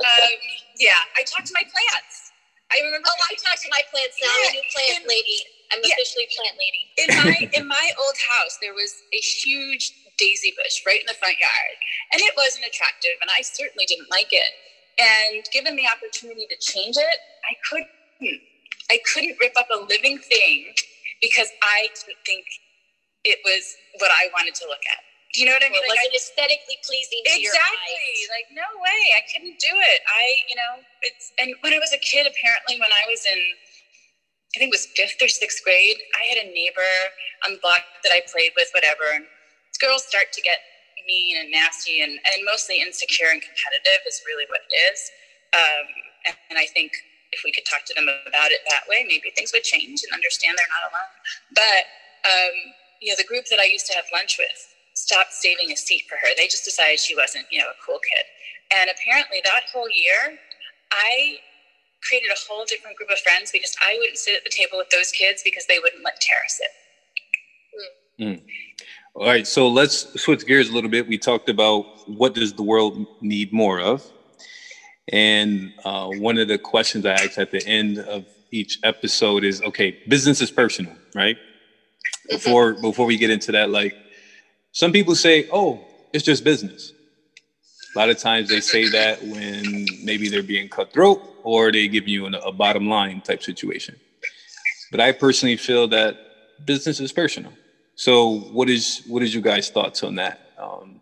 Um, 0.05 0.39
yeah, 0.77 1.01
I 1.17 1.25
talk 1.25 1.45
to 1.47 1.55
my 1.57 1.65
plants. 1.65 2.33
I 2.75 2.83
remember. 2.85 3.09
Oh, 3.09 3.19
I 3.31 3.35
talk 3.41 3.57
to 3.63 3.71
my 3.73 3.83
plants 3.91 4.17
now. 4.21 4.29
I'm 4.29 4.51
a 4.51 4.53
new 4.59 4.67
plant 4.75 5.03
Yeah. 5.07 5.15
lady. 5.15 5.41
I'm 5.73 5.81
Yeah. 5.85 5.95
officially 5.97 6.29
plant 6.37 6.57
lady. 6.61 6.83
in 6.99 7.09
my 7.17 7.37
in 7.55 7.65
my 7.69 7.93
old 7.99 8.17
house 8.39 8.59
there 8.61 8.75
was 8.75 9.05
a 9.13 9.19
huge 9.19 9.93
daisy 10.19 10.53
bush 10.57 10.83
right 10.87 11.01
in 11.01 11.07
the 11.09 11.15
front 11.19 11.39
yard. 11.39 11.77
And 12.13 12.23
it 12.23 12.35
wasn't 12.37 12.67
attractive 12.67 13.17
and 13.23 13.31
i 13.37 13.43
certainly 13.43 13.87
didn't 13.87 14.11
like 14.11 14.33
it. 14.33 14.53
And 15.01 15.45
given 15.53 15.77
the 15.77 15.87
opportunity 15.89 16.47
to 16.49 16.57
change 16.61 16.97
it 16.97 17.19
i 17.49 17.55
couldn't 17.69 17.89
i 18.91 18.99
couldn't 19.13 19.37
rip 19.41 19.55
up 19.59 19.69
a 19.73 19.81
living 19.87 20.19
thing 20.19 20.73
because 21.21 21.49
i 21.63 21.89
didn't 21.95 22.21
think 22.27 22.47
it 23.25 23.39
was 23.45 23.77
what 24.01 24.11
i 24.13 24.29
wanted 24.35 24.55
to 24.57 24.67
look 24.69 24.83
at. 24.91 25.01
Do 25.35 25.41
you 25.43 25.47
know 25.49 25.55
what 25.59 25.65
i 25.65 25.71
mean 25.71 25.83
It 25.85 25.89
Like, 25.91 25.99
wasn't 26.01 26.17
aesthetically 26.17 26.79
pleasing 26.87 27.23
to 27.27 27.41
your 27.41 27.53
exactly. 27.53 28.17
like 28.33 28.49
no 28.55 28.67
way. 28.81 29.03
I 29.19 29.23
couldn't 29.33 29.59
do 29.61 29.75
it. 29.93 30.01
I 30.09 30.25
you 30.49 30.57
know 30.57 30.73
it's 31.03 31.33
and 31.41 31.55
when 31.63 31.75
i 31.75 31.81
was 31.81 31.93
a 31.93 32.01
kid 32.01 32.25
apparently 32.27 32.81
when 32.81 32.93
i 32.93 33.05
was 33.11 33.25
in 33.27 33.41
i 34.55 34.61
think 34.61 34.71
it 34.73 34.77
was 34.77 34.87
fifth 34.97 35.21
or 35.23 35.29
sixth 35.29 35.63
grade 35.65 35.99
i 36.21 36.25
had 36.31 36.39
a 36.41 36.49
neighbor 36.53 36.93
on 37.47 37.55
the 37.55 37.61
block 37.63 37.83
that 38.05 38.13
i 38.15 38.23
played 38.33 38.53
with 38.57 38.69
whatever 38.75 39.05
and 39.15 39.27
girls 39.79 40.05
start 40.05 40.33
to 40.33 40.43
get 40.43 40.59
mean 41.07 41.39
and 41.39 41.55
nasty 41.55 42.03
and, 42.03 42.19
and 42.19 42.39
mostly 42.43 42.83
insecure 42.83 43.31
and 43.31 43.39
competitive 43.39 44.03
is 44.11 44.19
really 44.27 44.43
what 44.51 44.59
it 44.67 44.75
is 44.91 44.99
um, 45.55 45.87
and, 46.27 46.35
and 46.51 46.59
i 46.59 46.67
think 46.67 46.91
if 47.31 47.47
we 47.47 47.55
could 47.55 47.63
talk 47.63 47.87
to 47.87 47.95
them 47.95 48.11
about 48.27 48.51
it 48.51 48.59
that 48.67 48.83
way 48.91 49.07
maybe 49.07 49.31
things 49.39 49.55
would 49.55 49.63
change 49.63 50.03
and 50.03 50.11
understand 50.11 50.59
they're 50.59 50.75
not 50.75 50.91
alone 50.91 51.13
but 51.55 51.83
um, 52.27 52.55
you 52.99 53.07
know 53.07 53.15
the 53.15 53.29
group 53.31 53.47
that 53.47 53.63
i 53.63 53.71
used 53.71 53.87
to 53.87 53.95
have 53.95 54.03
lunch 54.11 54.35
with 54.35 54.75
stopped 54.97 55.33
saving 55.33 55.71
a 55.71 55.77
seat 55.77 56.03
for 56.09 56.17
her. 56.17 56.35
They 56.37 56.49
just 56.49 56.65
decided 56.65 56.99
she 56.99 57.15
wasn't, 57.15 57.45
you 57.53 57.61
know, 57.61 57.69
a 57.69 57.79
cool 57.85 58.01
kid. 58.01 58.25
And 58.75 58.91
apparently 58.91 59.41
that 59.45 59.69
whole 59.73 59.89
year, 59.89 60.39
I 60.91 61.39
created 62.03 62.31
a 62.33 62.41
whole 62.49 62.65
different 62.65 62.97
group 62.97 63.11
of 63.11 63.19
friends 63.19 63.53
because 63.53 63.77
I 63.87 63.97
wouldn't 63.99 64.19
sit 64.19 64.35
at 64.35 64.45
the 64.45 64.51
table 64.51 64.79
with 64.79 64.91
those 64.91 65.13
kids 65.13 65.43
because 65.45 65.67
they 65.67 65.79
wouldn't 65.79 66.03
let 66.03 66.21
Tara 66.21 66.49
sit. 66.49 66.73
All 69.19 69.25
right, 69.25 69.47
so 69.47 69.69
let's 69.69 70.21
switch 70.21 70.47
gears 70.47 70.69
a 70.69 70.75
little 70.75 70.91
bit. 70.91 71.09
We 71.09 71.17
talked 71.17 71.49
about 71.49 71.87
what 72.07 72.35
does 72.35 72.53
the 72.53 72.63
world 72.63 73.07
need 73.23 73.51
more 73.51 73.81
of, 73.81 74.05
and 75.09 75.73
uh, 75.87 76.09
one 76.09 76.37
of 76.37 76.49
the 76.49 76.59
questions 76.59 77.07
I 77.07 77.13
ask 77.13 77.39
at 77.39 77.51
the 77.51 77.67
end 77.67 77.99
of 77.99 78.27
each 78.51 78.79
episode 78.83 79.43
is, 79.43 79.63
okay, 79.63 79.97
business 80.07 80.43
is 80.43 80.51
personal, 80.51 80.93
right? 81.15 81.39
Before 82.29 82.75
before 82.75 83.07
we 83.07 83.17
get 83.17 83.31
into 83.31 83.53
that, 83.53 83.71
like 83.71 83.95
some 84.73 84.93
people 84.93 85.15
say, 85.15 85.49
oh, 85.51 85.81
it's 86.13 86.23
just 86.23 86.45
business. 86.45 86.93
A 87.95 87.99
lot 87.99 88.11
of 88.11 88.19
times 88.19 88.51
they 88.51 88.61
say 88.61 88.87
that 88.91 89.23
when 89.23 89.87
maybe 90.05 90.29
they're 90.29 90.43
being 90.43 90.69
cutthroat 90.69 91.23
or 91.43 91.73
they 91.73 91.89
give 91.89 92.07
you 92.07 92.27
an, 92.27 92.35
a 92.35 92.53
bottom 92.53 92.87
line 92.87 93.23
type 93.23 93.43
situation. 93.43 93.97
But 94.91 95.01
I 95.01 95.13
personally 95.13 95.57
feel 95.57 95.89
that 95.89 96.19
business 96.67 97.01
is 97.01 97.13
personal. 97.13 97.55
So 97.97 98.41
what 98.53 98.69
is 98.69 99.03
what 99.09 99.23
is 99.25 99.35
you 99.35 99.41
guys' 99.41 99.71
thoughts 99.73 100.05
on 100.05 100.17
that? 100.17 100.39
Um, 100.61 101.01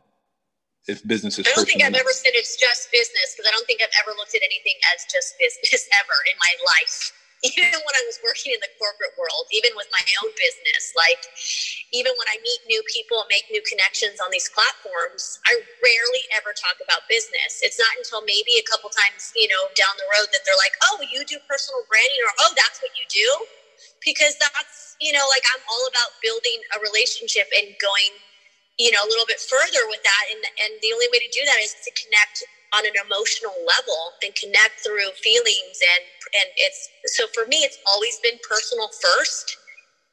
if 0.87 1.03
business 1.07 1.39
is 1.39 1.47
I 1.47 1.53
don't 1.59 1.67
think 1.67 1.83
I've 1.83 1.99
ever 1.99 2.15
said 2.15 2.39
it's 2.39 2.55
just 2.55 2.93
business 2.95 3.35
because 3.35 3.51
I 3.51 3.53
don't 3.53 3.67
think 3.67 3.83
I've 3.83 3.95
ever 3.99 4.15
looked 4.15 4.35
at 4.35 4.47
anything 4.47 4.79
as 4.95 5.03
just 5.11 5.35
business 5.43 5.91
ever 6.01 6.17
in 6.31 6.39
my 6.39 6.55
life. 6.63 7.13
Even 7.45 7.77
when 7.77 7.93
I 7.93 8.05
was 8.09 8.17
working 8.25 8.57
in 8.57 8.61
the 8.65 8.73
corporate 8.81 9.13
world, 9.21 9.45
even 9.53 9.77
with 9.77 9.85
my 9.93 10.01
own 10.25 10.33
business, 10.41 10.97
like 10.97 11.21
even 11.93 12.17
when 12.17 12.29
I 12.33 12.41
meet 12.41 12.63
new 12.65 12.81
people 12.89 13.21
and 13.21 13.29
make 13.29 13.45
new 13.53 13.61
connections 13.69 14.17
on 14.23 14.33
these 14.33 14.49
platforms, 14.49 15.43
I 15.45 15.61
rarely 15.85 16.25
ever 16.39 16.57
talk 16.57 16.81
about 16.81 17.05
business. 17.11 17.61
It's 17.61 17.77
not 17.77 17.93
until 18.01 18.25
maybe 18.25 18.57
a 18.57 18.65
couple 18.65 18.89
times, 18.89 19.29
you 19.37 19.51
know, 19.51 19.61
down 19.77 19.93
the 20.01 20.09
road 20.17 20.33
that 20.33 20.47
they're 20.49 20.57
like, 20.57 20.73
"Oh, 20.89 21.05
you 21.05 21.21
do 21.29 21.37
personal 21.45 21.85
branding," 21.91 22.23
or 22.25 22.33
"Oh, 22.49 22.53
that's 22.57 22.81
what 22.81 22.97
you 22.97 23.05
do," 23.13 23.29
because 24.05 24.37
that's 24.41 24.85
you 25.01 25.13
know, 25.13 25.27
like 25.31 25.43
I'm 25.55 25.63
all 25.69 25.85
about 25.91 26.17
building 26.23 26.61
a 26.75 26.79
relationship 26.81 27.49
and 27.55 27.75
going 27.81 28.15
you 28.79 28.91
know 28.91 29.03
a 29.03 29.09
little 29.09 29.27
bit 29.27 29.41
further 29.41 29.85
with 29.91 30.03
that. 30.03 30.25
And 30.33 30.43
and 30.65 30.73
the 30.83 30.93
only 30.95 31.09
way 31.13 31.19
to 31.21 31.31
do 31.33 31.43
that 31.47 31.61
is 31.61 31.75
to 31.83 31.91
connect 31.93 32.43
on 32.75 32.87
an 32.87 32.97
emotional 32.99 33.55
level 33.67 34.19
and 34.23 34.35
connect 34.35 34.83
through 34.83 35.11
feelings. 35.23 35.77
And 35.83 36.05
and 36.41 36.49
it's 36.57 36.91
so 37.07 37.27
for 37.35 37.47
me 37.47 37.63
it's 37.67 37.79
always 37.87 38.19
been 38.23 38.39
personal 38.49 38.89
first 39.03 39.59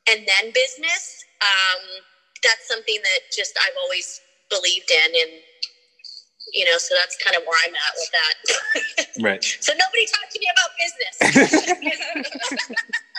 and 0.09 0.25
then 0.27 0.51
business. 0.53 1.25
Um 1.41 2.03
that's 2.41 2.67
something 2.67 2.97
that 3.03 3.29
just 3.31 3.53
i've 3.61 3.77
always 3.81 4.21
believed 4.49 4.89
in. 4.91 5.09
And 5.13 5.33
you 6.53 6.65
know 6.65 6.77
so 6.77 6.95
that's 6.97 7.15
kind 7.23 7.37
of 7.37 7.43
where 7.47 7.59
i'm 7.63 7.75
at 7.75 7.93
with 7.95 8.11
that. 8.11 8.35
Right? 9.23 9.43
so 9.61 9.73
nobody 9.77 10.05
talk 10.09 10.27
to 10.33 10.39
me 10.41 10.47
about 10.51 10.69
business 10.75 11.15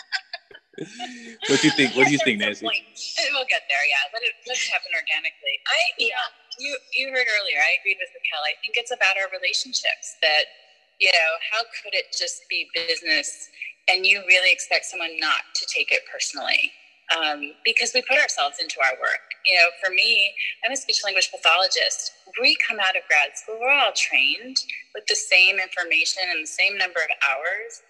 What 1.50 1.58
do 1.58 1.66
you 1.66 1.74
think? 1.74 1.98
What 1.98 2.06
do 2.06 2.14
you 2.14 2.22
think, 2.22 2.38
Nancy? 2.38 2.62
point. 2.62 2.86
We'll 3.34 3.50
get 3.50 3.66
there, 3.66 3.82
yeah. 3.90 4.06
Let 4.14 4.22
it 4.22 4.30
let 4.46 4.54
it 4.54 4.68
happen 4.70 4.94
organically. 4.94 5.58
I 5.66 5.80
yeah. 5.98 6.14
know, 6.14 6.26
you 6.62 6.70
you 6.94 7.10
heard 7.10 7.26
earlier, 7.26 7.58
I 7.58 7.82
agreed 7.82 7.98
with 7.98 8.14
Raquel. 8.14 8.46
I 8.46 8.54
think 8.62 8.78
it's 8.78 8.94
about 8.94 9.18
our 9.18 9.26
relationships 9.34 10.22
that, 10.22 10.54
you 11.02 11.10
know, 11.10 11.30
how 11.50 11.66
could 11.82 11.98
it 11.98 12.14
just 12.14 12.46
be 12.46 12.70
business 12.74 13.50
and 13.90 14.06
you 14.06 14.22
really 14.30 14.52
expect 14.52 14.86
someone 14.86 15.18
not 15.18 15.50
to 15.58 15.66
take 15.66 15.90
it 15.90 16.06
personally? 16.06 16.70
Um, 17.10 17.52
because 17.64 17.90
we 17.92 18.00
put 18.06 18.16
ourselves 18.22 18.56
into 18.62 18.78
our 18.80 18.94
work. 19.02 19.26
You 19.44 19.58
know, 19.58 19.68
for 19.82 19.90
me, 19.92 20.32
I'm 20.64 20.72
a 20.72 20.76
speech 20.76 21.02
language 21.04 21.28
pathologist. 21.34 22.12
We 22.40 22.56
come 22.62 22.78
out 22.78 22.96
of 22.96 23.02
grad 23.10 23.36
school, 23.36 23.58
we're 23.60 23.74
all 23.74 23.92
trained 23.92 24.56
with 24.94 25.04
the 25.10 25.18
same 25.18 25.58
information 25.58 26.22
and 26.30 26.46
the 26.46 26.48
same 26.48 26.78
number 26.78 27.00
of 27.02 27.10
hours. 27.26 27.82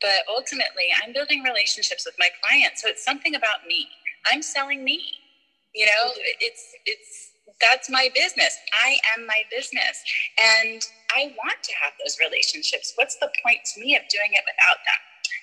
But 0.00 0.24
ultimately, 0.28 0.88
I'm 1.02 1.12
building 1.12 1.42
relationships 1.42 2.06
with 2.06 2.14
my 2.18 2.28
clients. 2.40 2.82
So 2.82 2.88
it's 2.88 3.04
something 3.04 3.34
about 3.34 3.66
me. 3.66 3.88
I'm 4.32 4.42
selling 4.42 4.82
me. 4.84 5.00
You 5.74 5.86
know, 5.86 6.12
it's 6.40 6.74
it's 6.86 7.30
that's 7.60 7.90
my 7.90 8.08
business. 8.14 8.56
I 8.82 8.96
am 9.16 9.26
my 9.26 9.44
business. 9.52 10.02
And 10.40 10.80
I 11.12 11.36
want 11.36 11.62
to 11.62 11.72
have 11.76 11.92
those 12.00 12.16
relationships. 12.18 12.92
What's 12.96 13.16
the 13.16 13.28
point 13.44 13.60
to 13.74 13.80
me 13.80 13.94
of 13.96 14.02
doing 14.08 14.32
it 14.32 14.42
without 14.48 14.80
them? 14.88 15.00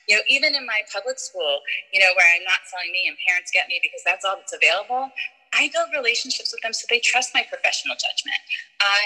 You 0.09 0.17
know, 0.17 0.23
even 0.27 0.55
in 0.55 0.65
my 0.65 0.81
public 0.91 1.19
school, 1.19 1.61
you 1.93 1.99
know, 1.99 2.09
where 2.15 2.27
I'm 2.35 2.43
not 2.43 2.65
selling 2.65 2.91
me 2.91 3.05
and 3.07 3.15
parents 3.27 3.51
get 3.53 3.67
me 3.67 3.79
because 3.83 4.01
that's 4.03 4.25
all 4.25 4.39
that's 4.39 4.55
available, 4.55 5.11
I 5.53 5.69
build 5.71 5.89
relationships 5.95 6.51
with 6.51 6.61
them 6.63 6.73
so 6.73 6.87
they 6.89 6.99
trust 6.99 7.31
my 7.33 7.43
professional 7.47 7.95
judgment. 7.95 8.41
I, 8.81 9.03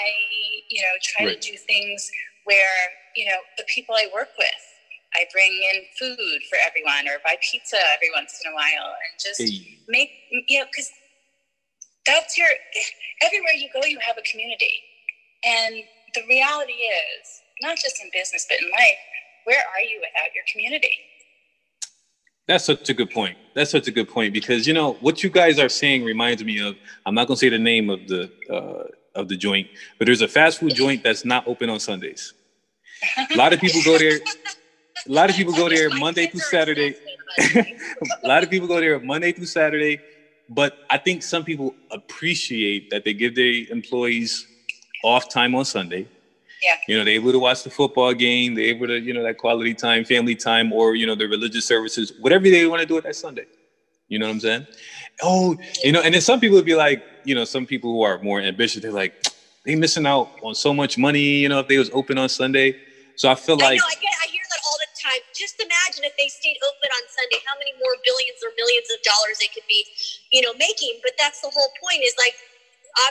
you 0.70 0.80
know, 0.82 0.94
try 1.02 1.26
right. 1.26 1.40
to 1.40 1.52
do 1.52 1.58
things 1.58 2.10
where, 2.44 2.78
you 3.14 3.26
know, 3.26 3.38
the 3.58 3.64
people 3.66 3.94
I 3.94 4.08
work 4.14 4.30
with, 4.38 4.62
I 5.14 5.26
bring 5.32 5.52
in 5.52 5.84
food 5.98 6.40
for 6.48 6.58
everyone 6.66 7.08
or 7.08 7.20
buy 7.24 7.36
pizza 7.40 7.76
every 7.94 8.10
once 8.14 8.40
in 8.44 8.52
a 8.52 8.54
while 8.54 8.92
and 8.92 9.12
just 9.20 9.40
hey. 9.40 9.78
make, 9.88 10.10
you 10.48 10.58
know, 10.58 10.64
because 10.70 10.90
that's 12.06 12.36
your 12.36 12.48
everywhere 13.22 13.54
you 13.56 13.68
go 13.72 13.80
you 13.86 13.98
have 14.00 14.16
a 14.18 14.22
community. 14.22 14.82
And 15.44 15.84
the 16.14 16.22
reality 16.28 16.72
is 16.72 17.42
not 17.60 17.76
just 17.76 18.02
in 18.02 18.10
business 18.12 18.46
but 18.48 18.58
in 18.60 18.70
life 18.70 18.98
where 19.44 19.58
are 19.58 19.80
you 19.82 20.00
without 20.00 20.34
your 20.34 20.44
community? 20.50 20.92
That's 22.46 22.64
such 22.64 22.88
a 22.88 22.94
good 22.94 23.10
point. 23.10 23.38
That's 23.54 23.70
such 23.70 23.86
a 23.88 23.92
good 23.92 24.08
point 24.08 24.32
because 24.32 24.66
you 24.66 24.72
know 24.72 24.96
what 25.00 25.22
you 25.22 25.30
guys 25.30 25.58
are 25.58 25.68
saying 25.68 26.04
reminds 26.04 26.42
me 26.42 26.58
of 26.60 26.76
i'm 27.06 27.14
not 27.14 27.26
going 27.26 27.36
to 27.36 27.38
say 27.38 27.48
the 27.50 27.58
name 27.58 27.90
of 27.90 28.06
the 28.06 28.30
uh, 28.50 28.84
of 29.14 29.28
the 29.28 29.36
joint 29.36 29.68
but 29.98 30.06
there's 30.06 30.22
a 30.22 30.28
fast 30.28 30.58
food 30.58 30.74
joint 30.74 31.02
that's 31.04 31.24
not 31.24 31.44
open 31.46 31.68
on 31.68 31.78
sundays. 31.78 32.34
A 33.18 33.36
lot 33.36 33.52
of 33.52 33.60
people 33.60 33.82
go 33.84 33.98
there 33.98 34.18
a 35.08 35.12
lot 35.12 35.28
of 35.30 35.36
people 35.36 35.52
go 35.52 35.68
there 35.68 35.90
monday 35.90 36.26
through 36.26 36.40
saturday 36.40 36.94
a 37.54 38.26
lot 38.26 38.42
of 38.42 38.50
people 38.50 38.68
go 38.68 38.80
there 38.80 38.98
monday 39.00 39.32
through 39.32 39.46
saturday 39.46 40.00
but 40.54 40.78
I 40.90 40.98
think 40.98 41.22
some 41.22 41.44
people 41.44 41.74
appreciate 41.90 42.90
that 42.90 43.04
they 43.04 43.14
give 43.14 43.34
their 43.34 43.64
employees 43.70 44.46
off 45.02 45.28
time 45.28 45.54
on 45.54 45.64
Sunday. 45.64 46.06
Yeah. 46.62 46.76
You 46.86 46.98
know, 46.98 47.04
they're 47.04 47.14
able 47.14 47.32
to 47.32 47.38
watch 47.38 47.62
the 47.64 47.70
football 47.70 48.12
game, 48.12 48.54
they're 48.54 48.66
able 48.66 48.86
to, 48.86 48.98
you 48.98 49.14
know, 49.14 49.22
that 49.22 49.38
quality 49.38 49.74
time, 49.74 50.04
family 50.04 50.36
time, 50.36 50.72
or, 50.72 50.94
you 50.94 51.06
know, 51.06 51.14
the 51.14 51.26
religious 51.26 51.66
services, 51.66 52.12
whatever 52.20 52.44
they 52.44 52.66
want 52.66 52.80
to 52.80 52.86
do 52.86 52.98
it 52.98 53.04
that 53.04 53.16
Sunday. 53.16 53.46
You 54.08 54.18
know 54.18 54.26
what 54.26 54.32
I'm 54.32 54.40
saying? 54.40 54.66
Oh, 55.22 55.56
you 55.82 55.90
know, 55.90 56.02
and 56.02 56.14
then 56.14 56.20
some 56.20 56.38
people 56.38 56.56
would 56.56 56.66
be 56.66 56.74
like, 56.74 57.02
you 57.24 57.34
know, 57.34 57.44
some 57.44 57.66
people 57.66 57.90
who 57.90 58.02
are 58.02 58.18
more 58.22 58.40
ambitious, 58.40 58.82
they're 58.82 58.92
like, 58.92 59.26
they 59.64 59.74
missing 59.74 60.06
out 60.06 60.28
on 60.42 60.54
so 60.54 60.74
much 60.74 60.98
money, 60.98 61.20
you 61.20 61.48
know, 61.48 61.60
if 61.60 61.68
they 61.68 61.78
was 61.78 61.90
open 61.92 62.18
on 62.18 62.28
Sunday. 62.28 62.76
So 63.16 63.30
I 63.30 63.34
feel 63.34 63.56
like 63.56 63.80
I, 63.80 63.94
know, 63.94 64.08
I, 64.08 64.11
Just 65.42 65.58
imagine 65.58 66.06
if 66.06 66.14
they 66.14 66.30
stayed 66.30 66.62
open 66.62 66.88
on 66.94 67.02
Sunday, 67.10 67.42
how 67.42 67.58
many 67.58 67.74
more 67.82 67.98
billions 68.06 68.38
or 68.46 68.54
millions 68.54 68.86
of 68.94 69.02
dollars 69.02 69.42
they 69.42 69.50
could 69.50 69.66
be, 69.66 69.82
you 70.30 70.46
know, 70.46 70.54
making. 70.54 71.02
But 71.02 71.18
that's 71.18 71.42
the 71.42 71.50
whole 71.50 71.74
point. 71.82 72.06
Is 72.06 72.14
like 72.22 72.38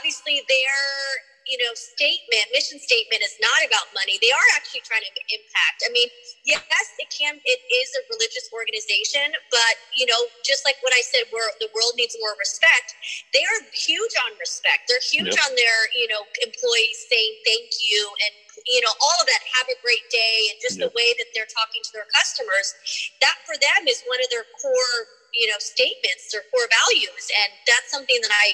obviously 0.00 0.40
they're 0.48 1.31
you 1.46 1.58
know, 1.58 1.72
statement, 1.74 2.46
mission 2.54 2.78
statement 2.78 3.22
is 3.22 3.34
not 3.42 3.60
about 3.66 3.90
money. 3.92 4.18
They 4.22 4.30
are 4.30 4.48
actually 4.54 4.82
trying 4.86 5.02
to 5.02 5.12
impact. 5.32 5.82
I 5.86 5.90
mean, 5.90 6.08
yes, 6.46 6.86
it 6.98 7.10
can, 7.10 7.38
it 7.42 7.60
is 7.70 7.88
a 7.98 8.02
religious 8.12 8.46
organization, 8.54 9.34
but, 9.50 9.74
you 9.96 10.06
know, 10.06 10.18
just 10.46 10.62
like 10.62 10.78
what 10.86 10.94
I 10.94 11.02
said, 11.02 11.26
where 11.34 11.50
the 11.58 11.70
world 11.74 11.98
needs 11.98 12.14
more 12.22 12.34
respect, 12.38 12.94
they 13.34 13.42
are 13.42 13.58
huge 13.74 14.14
on 14.26 14.34
respect. 14.38 14.86
They're 14.86 15.02
huge 15.02 15.34
yep. 15.34 15.44
on 15.46 15.52
their, 15.58 15.78
you 15.98 16.06
know, 16.06 16.22
employees 16.42 16.98
saying 17.10 17.32
thank 17.42 17.68
you 17.82 18.00
and, 18.28 18.34
you 18.68 18.84
know, 18.84 18.92
all 19.00 19.18
of 19.18 19.26
that, 19.26 19.42
have 19.58 19.66
a 19.72 19.78
great 19.80 20.04
day, 20.12 20.52
and 20.52 20.60
just 20.60 20.76
yep. 20.78 20.86
the 20.86 20.90
way 20.92 21.16
that 21.16 21.28
they're 21.32 21.48
talking 21.50 21.80
to 21.82 21.92
their 21.96 22.06
customers. 22.12 22.76
That 23.24 23.40
for 23.48 23.56
them 23.56 23.88
is 23.88 24.04
one 24.06 24.20
of 24.20 24.28
their 24.28 24.44
core, 24.60 24.96
you 25.32 25.48
know, 25.48 25.56
statements, 25.58 26.30
their 26.30 26.44
core 26.52 26.68
values. 26.68 27.24
And 27.32 27.50
that's 27.64 27.88
something 27.88 28.20
that 28.20 28.30
I, 28.30 28.52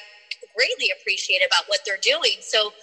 greatly 0.55 0.91
appreciate 0.99 1.43
about 1.45 1.67
what 1.67 1.81
they're 1.85 2.01
doing. 2.01 2.39
So, 2.41 2.73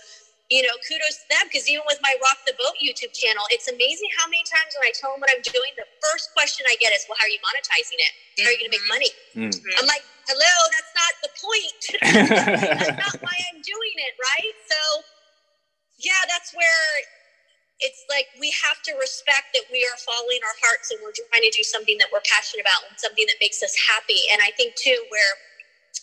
you 0.49 0.63
know, 0.63 0.75
kudos 0.87 1.23
to 1.23 1.27
them 1.29 1.51
because 1.51 1.67
even 1.67 1.83
with 1.91 1.99
my 2.03 2.15
Rock 2.23 2.39
the 2.47 2.55
Boat 2.55 2.79
YouTube 2.79 3.11
channel, 3.13 3.43
it's 3.51 3.67
amazing 3.67 4.11
how 4.15 4.31
many 4.31 4.47
times 4.47 4.73
when 4.79 4.87
I 4.87 4.95
tell 4.95 5.11
them 5.11 5.21
what 5.21 5.31
I'm 5.33 5.43
doing, 5.43 5.73
the 5.75 5.89
first 5.99 6.31
question 6.33 6.63
I 6.71 6.79
get 6.79 6.95
is, 6.95 7.03
"Well, 7.11 7.19
how 7.19 7.27
are 7.27 7.35
you 7.35 7.43
monetizing 7.43 7.99
it? 7.99 8.13
How 8.41 8.49
are 8.49 8.55
you 8.55 8.61
going 8.63 8.71
to 8.71 8.77
make 8.79 8.87
money?" 8.87 9.11
Mm-hmm. 9.35 9.83
I'm 9.83 9.89
like, 9.91 10.07
"Hello, 10.31 10.55
that's 10.71 10.93
not 10.95 11.13
the 11.27 11.33
point. 11.35 11.83
that's 12.79 13.01
not 13.03 13.17
why 13.27 13.37
I'm 13.51 13.59
doing 13.59 13.97
it, 14.07 14.15
right?" 14.23 14.57
So, 14.71 14.79
yeah, 15.99 16.23
that's 16.31 16.55
where 16.55 16.87
it's 17.81 18.05
like 18.09 18.29
we 18.41 18.49
have 18.65 18.81
to 18.89 18.97
respect 18.97 19.53
that 19.53 19.69
we 19.69 19.85
are 19.85 19.99
following 20.01 20.41
our 20.41 20.57
hearts 20.65 20.89
and 20.89 20.99
we're 21.05 21.13
trying 21.13 21.45
to 21.45 21.53
do 21.53 21.61
something 21.61 21.99
that 22.01 22.09
we're 22.09 22.25
passionate 22.25 22.65
about 22.65 22.89
and 22.89 22.97
something 22.97 23.27
that 23.29 23.37
makes 23.41 23.61
us 23.61 23.77
happy. 23.77 24.25
And 24.33 24.41
I 24.41 24.49
think 24.57 24.77
too, 24.81 24.97
where 25.13 25.33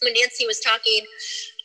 when 0.02 0.14
Nancy 0.14 0.48
was 0.48 0.60
talking, 0.60 1.06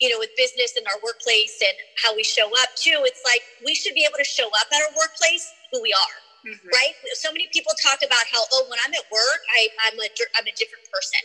you 0.01 0.11
know, 0.11 0.19
with 0.19 0.31
business 0.37 0.77
and 0.77 0.87
our 0.87 0.99
workplace 1.03 1.59
and 1.62 1.75
how 2.03 2.14
we 2.14 2.23
show 2.23 2.47
up 2.61 2.71
too, 2.77 3.01
it's 3.09 3.23
like 3.25 3.43
we 3.64 3.75
should 3.75 3.95
be 3.95 4.05
able 4.05 4.19
to 4.19 4.29
show 4.29 4.47
up 4.59 4.69
at 4.69 4.81
our 4.83 4.93
workplace 4.99 5.47
who 5.73 5.81
we 5.83 5.93
are. 5.93 6.19
Mm-hmm. 6.47 6.71
Right? 6.71 6.95
So 7.19 7.35
many 7.35 7.51
people 7.51 7.75
talk 7.83 7.99
about 8.05 8.23
how, 8.31 8.47
oh, 8.55 8.71
when 8.71 8.79
I'm 8.87 8.95
at 8.95 9.07
work, 9.11 9.43
I, 9.59 9.69
I'm 9.91 9.99
a 9.99 10.07
I'm 10.38 10.47
a 10.47 10.55
different 10.55 10.87
person. 10.87 11.19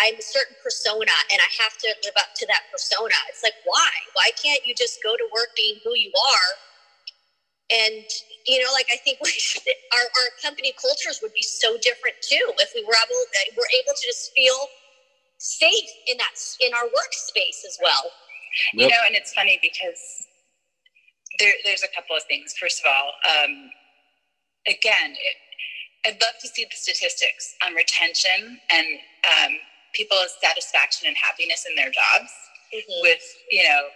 I'm 0.00 0.18
a 0.18 0.24
certain 0.24 0.56
persona, 0.64 1.14
and 1.30 1.38
I 1.38 1.50
have 1.62 1.76
to 1.78 1.88
live 2.02 2.16
up 2.18 2.34
to 2.42 2.44
that 2.48 2.66
persona. 2.72 3.14
It's 3.30 3.44
like, 3.44 3.54
why? 3.68 3.92
Why 4.18 4.32
can't 4.34 4.64
you 4.66 4.74
just 4.74 4.98
go 5.04 5.14
to 5.14 5.26
work 5.30 5.54
being 5.54 5.78
who 5.84 5.94
you 5.94 6.10
are? 6.10 6.50
And 7.70 8.02
you 8.48 8.58
know, 8.64 8.72
like 8.72 8.88
I 8.90 8.96
think 8.96 9.20
we 9.22 9.30
should, 9.30 9.62
our 9.92 10.06
our 10.08 10.28
company 10.42 10.74
cultures 10.74 11.20
would 11.22 11.36
be 11.36 11.44
so 11.44 11.76
different 11.78 12.16
too 12.18 12.50
if 12.58 12.72
we 12.74 12.82
were 12.82 12.96
able 12.96 13.20
were 13.54 13.70
able 13.76 13.94
to 13.94 14.04
just 14.04 14.32
feel 14.34 14.56
safe 15.38 15.90
in 16.06 16.18
that 16.18 16.34
in 16.60 16.74
our 16.74 16.84
workspace 16.84 17.64
as 17.66 17.78
well. 17.82 18.10
Yep. 18.74 18.82
You 18.82 18.88
know, 18.88 19.02
and 19.06 19.14
it's 19.14 19.32
funny 19.32 19.58
because 19.62 20.26
there, 21.38 21.52
there's 21.64 21.82
a 21.82 21.94
couple 21.94 22.16
of 22.16 22.22
things. 22.24 22.54
First 22.60 22.82
of 22.84 22.90
all, 22.90 23.12
um, 23.24 23.70
again, 24.66 25.14
it, 25.14 25.36
I'd 26.06 26.20
love 26.22 26.34
to 26.42 26.48
see 26.48 26.64
the 26.64 26.76
statistics 26.76 27.54
on 27.66 27.74
retention 27.74 28.58
and 28.70 28.86
um, 29.24 29.52
people's 29.94 30.34
satisfaction 30.42 31.08
and 31.08 31.16
happiness 31.16 31.66
in 31.68 31.74
their 31.74 31.90
jobs. 31.90 32.30
Mm-hmm. 32.74 33.00
With 33.00 33.22
you 33.50 33.64
know 33.64 33.88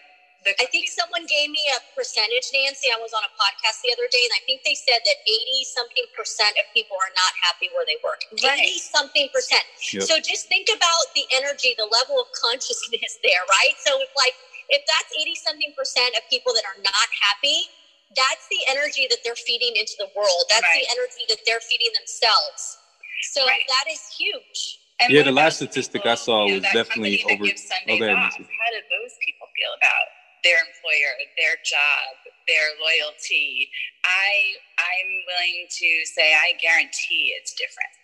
the, 0.43 0.51
I 0.59 0.67
think 0.75 0.91
someone 0.91 1.23
gave 1.31 1.55
me 1.55 1.63
a 1.71 1.79
percentage, 1.95 2.51
Nancy. 2.51 2.91
I 2.91 2.99
was 2.99 3.15
on 3.15 3.23
a 3.23 3.33
podcast 3.39 3.79
the 3.87 3.95
other 3.95 4.11
day, 4.11 4.23
and 4.27 4.35
I 4.35 4.43
think 4.43 4.67
they 4.67 4.75
said 4.75 4.99
that 5.07 5.19
80 5.23 5.63
something 5.71 6.07
percent 6.19 6.59
of 6.59 6.67
people 6.75 6.99
are 6.99 7.15
not 7.15 7.33
happy 7.47 7.71
where 7.71 7.87
they 7.87 7.99
work. 8.03 8.27
Right. 8.43 8.67
80 8.67 8.83
something 8.83 9.27
percent. 9.31 9.63
Yep. 9.95 10.03
So 10.03 10.19
just 10.19 10.51
think 10.51 10.67
about 10.67 11.07
the 11.15 11.23
energy, 11.31 11.79
the 11.79 11.87
level 11.87 12.19
of 12.19 12.27
consciousness 12.35 13.19
there, 13.27 13.43
right? 13.47 13.75
So 13.87 13.95
if 14.03 14.11
like, 14.19 14.35
if 14.71 14.83
that's 14.83 15.15
80 15.15 15.39
something 15.39 15.73
percent 15.79 16.19
of 16.19 16.27
people 16.27 16.51
that 16.59 16.67
are 16.67 16.81
not 16.83 17.09
happy, 17.23 17.71
that's 18.19 18.45
the 18.51 18.63
energy 18.67 19.07
that 19.15 19.23
they're 19.23 19.39
feeding 19.39 19.79
into 19.79 19.95
the 20.03 20.11
world. 20.19 20.51
That's 20.51 20.67
right. 20.67 20.83
the 20.83 20.87
energy 20.99 21.25
that 21.31 21.41
they're 21.47 21.63
feeding 21.63 21.95
themselves. 21.95 22.83
So 23.31 23.47
right. 23.47 23.63
that 23.63 23.87
is 23.87 24.03
huge. 24.11 24.83
And 24.99 25.11
yeah, 25.11 25.23
the 25.23 25.33
last 25.33 25.63
statistic 25.63 26.03
people, 26.03 26.11
I 26.11 26.19
saw 26.19 26.51
was 26.51 26.63
definitely 26.75 27.23
over. 27.31 27.47
Okay, 27.47 27.55
How 27.87 28.71
do 28.75 28.81
those 28.91 29.15
people 29.23 29.47
feel 29.55 29.73
about 29.79 30.07
their 30.43 30.59
employer, 30.59 31.11
their 31.39 31.57
job, 31.63 32.19
their 32.47 32.75
loyalty. 32.83 33.71
I 34.05 34.59
I'm 34.79 35.11
willing 35.27 35.67
to 35.71 35.89
say 36.11 36.35
I 36.35 36.59
guarantee 36.59 37.35
it's 37.39 37.55
different. 37.55 37.95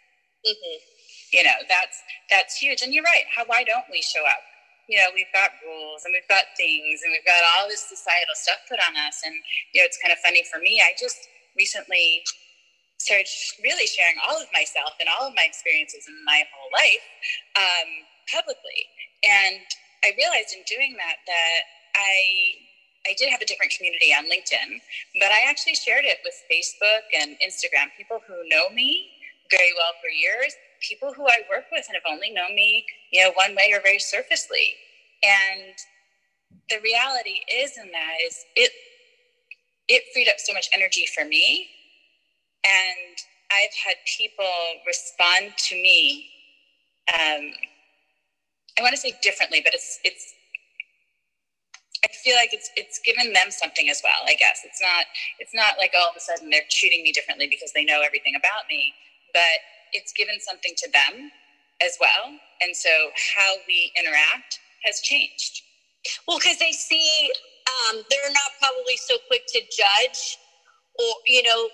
Mm-hmm. 0.47 0.79
You 1.35 1.43
know 1.45 1.59
that's 1.69 1.99
that's 2.31 2.57
huge, 2.57 2.83
and 2.83 2.95
you're 2.95 3.05
right. 3.05 3.27
How 3.35 3.45
why 3.47 3.65
don't 3.65 3.87
we 3.91 4.03
show 4.03 4.23
up? 4.25 4.43
You 4.89 4.97
know, 4.97 5.13
we've 5.13 5.29
got 5.37 5.53
rules 5.61 6.09
and 6.09 6.17
we've 6.17 6.31
got 6.33 6.49
things 6.57 7.05
and 7.05 7.13
we've 7.13 7.29
got 7.29 7.45
all 7.45 7.69
this 7.69 7.85
societal 7.85 8.33
stuff 8.33 8.57
put 8.73 8.81
on 8.89 8.97
us. 8.97 9.21
And 9.21 9.37
you 9.77 9.83
know, 9.83 9.85
it's 9.85 10.01
kind 10.01 10.17
of 10.17 10.19
funny 10.25 10.41
for 10.49 10.57
me. 10.65 10.81
I 10.81 10.97
just 10.97 11.29
recently 11.61 12.25
started 12.97 13.29
really 13.61 13.85
sharing 13.85 14.17
all 14.25 14.41
of 14.41 14.49
myself 14.57 14.97
and 14.97 15.07
all 15.13 15.29
of 15.29 15.37
my 15.37 15.45
experiences 15.45 16.09
in 16.09 16.17
my 16.25 16.43
whole 16.51 16.73
life 16.73 17.05
um, 17.61 17.91
publicly, 18.33 18.89
and 19.27 19.61
I 20.05 20.15
realized 20.17 20.55
in 20.55 20.63
doing 20.67 20.95
that 20.99 21.21
that 21.27 21.61
I 21.97 22.55
I 23.07 23.15
did 23.19 23.31
have 23.31 23.41
a 23.43 23.47
different 23.47 23.73
community 23.77 24.13
on 24.13 24.27
LinkedIn, 24.27 24.81
but 25.21 25.33
I 25.33 25.49
actually 25.49 25.75
shared 25.75 26.05
it 26.05 26.19
with 26.25 26.35
Facebook 26.51 27.03
and 27.15 27.37
Instagram. 27.45 27.89
People 27.97 28.21
who 28.27 28.35
know 28.49 28.69
me 28.71 29.09
very 29.51 29.73
well 29.77 29.93
for 30.03 30.11
years, 30.11 30.55
people 30.81 31.13
who 31.15 31.27
I 31.27 31.41
work 31.51 31.67
with 31.73 31.87
and 31.89 31.97
have 31.97 32.11
only 32.13 32.31
known 32.31 32.55
me, 32.55 32.85
you 33.13 33.23
know, 33.25 33.33
one 33.35 33.55
way 33.57 33.73
or 33.75 33.81
very 33.83 33.99
surfacely. 34.01 34.75
And 35.23 35.75
the 36.71 36.79
reality 36.83 37.41
is 37.53 37.79
in 37.79 37.91
that 37.93 38.17
is 38.27 38.47
it 38.57 38.73
it 39.89 40.05
freed 40.15 40.29
up 40.29 40.39
so 40.39 40.53
much 40.55 40.69
energy 40.75 41.07
for 41.07 41.25
me. 41.25 41.69
And 42.67 43.17
I've 43.53 43.75
had 43.87 43.97
people 44.19 44.53
respond 44.87 45.55
to 45.59 45.75
me 45.77 46.27
um, 47.15 47.53
I 48.79 48.83
want 48.83 48.93
to 48.95 48.99
say 49.01 49.15
differently, 49.23 49.63
but 49.65 49.75
it's 49.75 50.01
it's 50.05 50.35
feel 52.23 52.37
like 52.37 52.53
it's 52.53 52.71
it's 52.77 52.99
given 52.99 53.33
them 53.33 53.51
something 53.51 53.89
as 53.89 54.01
well. 54.03 54.23
I 54.27 54.35
guess 54.35 54.63
it's 54.65 54.81
not 54.81 55.07
it's 55.39 55.55
not 55.55 55.79
like 55.79 55.93
all 55.97 56.11
of 56.11 56.17
a 56.17 56.21
sudden 56.21 56.51
they're 56.51 56.69
treating 56.71 57.03
me 57.03 57.13
differently 57.13 57.47
because 57.49 57.73
they 57.73 57.85
know 57.85 58.03
everything 58.05 58.35
about 58.37 58.69
me, 58.71 58.93
but 59.33 59.63
it's 59.93 60.13
given 60.13 60.41
something 60.41 60.73
to 60.77 60.91
them 60.91 61.31
as 61.83 61.97
well. 62.01 62.35
And 62.61 62.75
so 62.75 62.91
how 63.37 63.55
we 63.67 63.93
interact 63.99 64.59
has 64.85 65.01
changed. 65.01 65.63
Well, 66.27 66.39
because 66.39 66.59
they 66.59 66.73
see 66.73 67.31
um, 67.69 68.03
they're 68.11 68.33
not 68.33 68.51
probably 68.59 68.97
so 68.97 69.17
quick 69.29 69.47
to 69.49 69.61
judge 69.61 70.39
or 70.99 71.13
you 71.27 71.43
know 71.43 71.69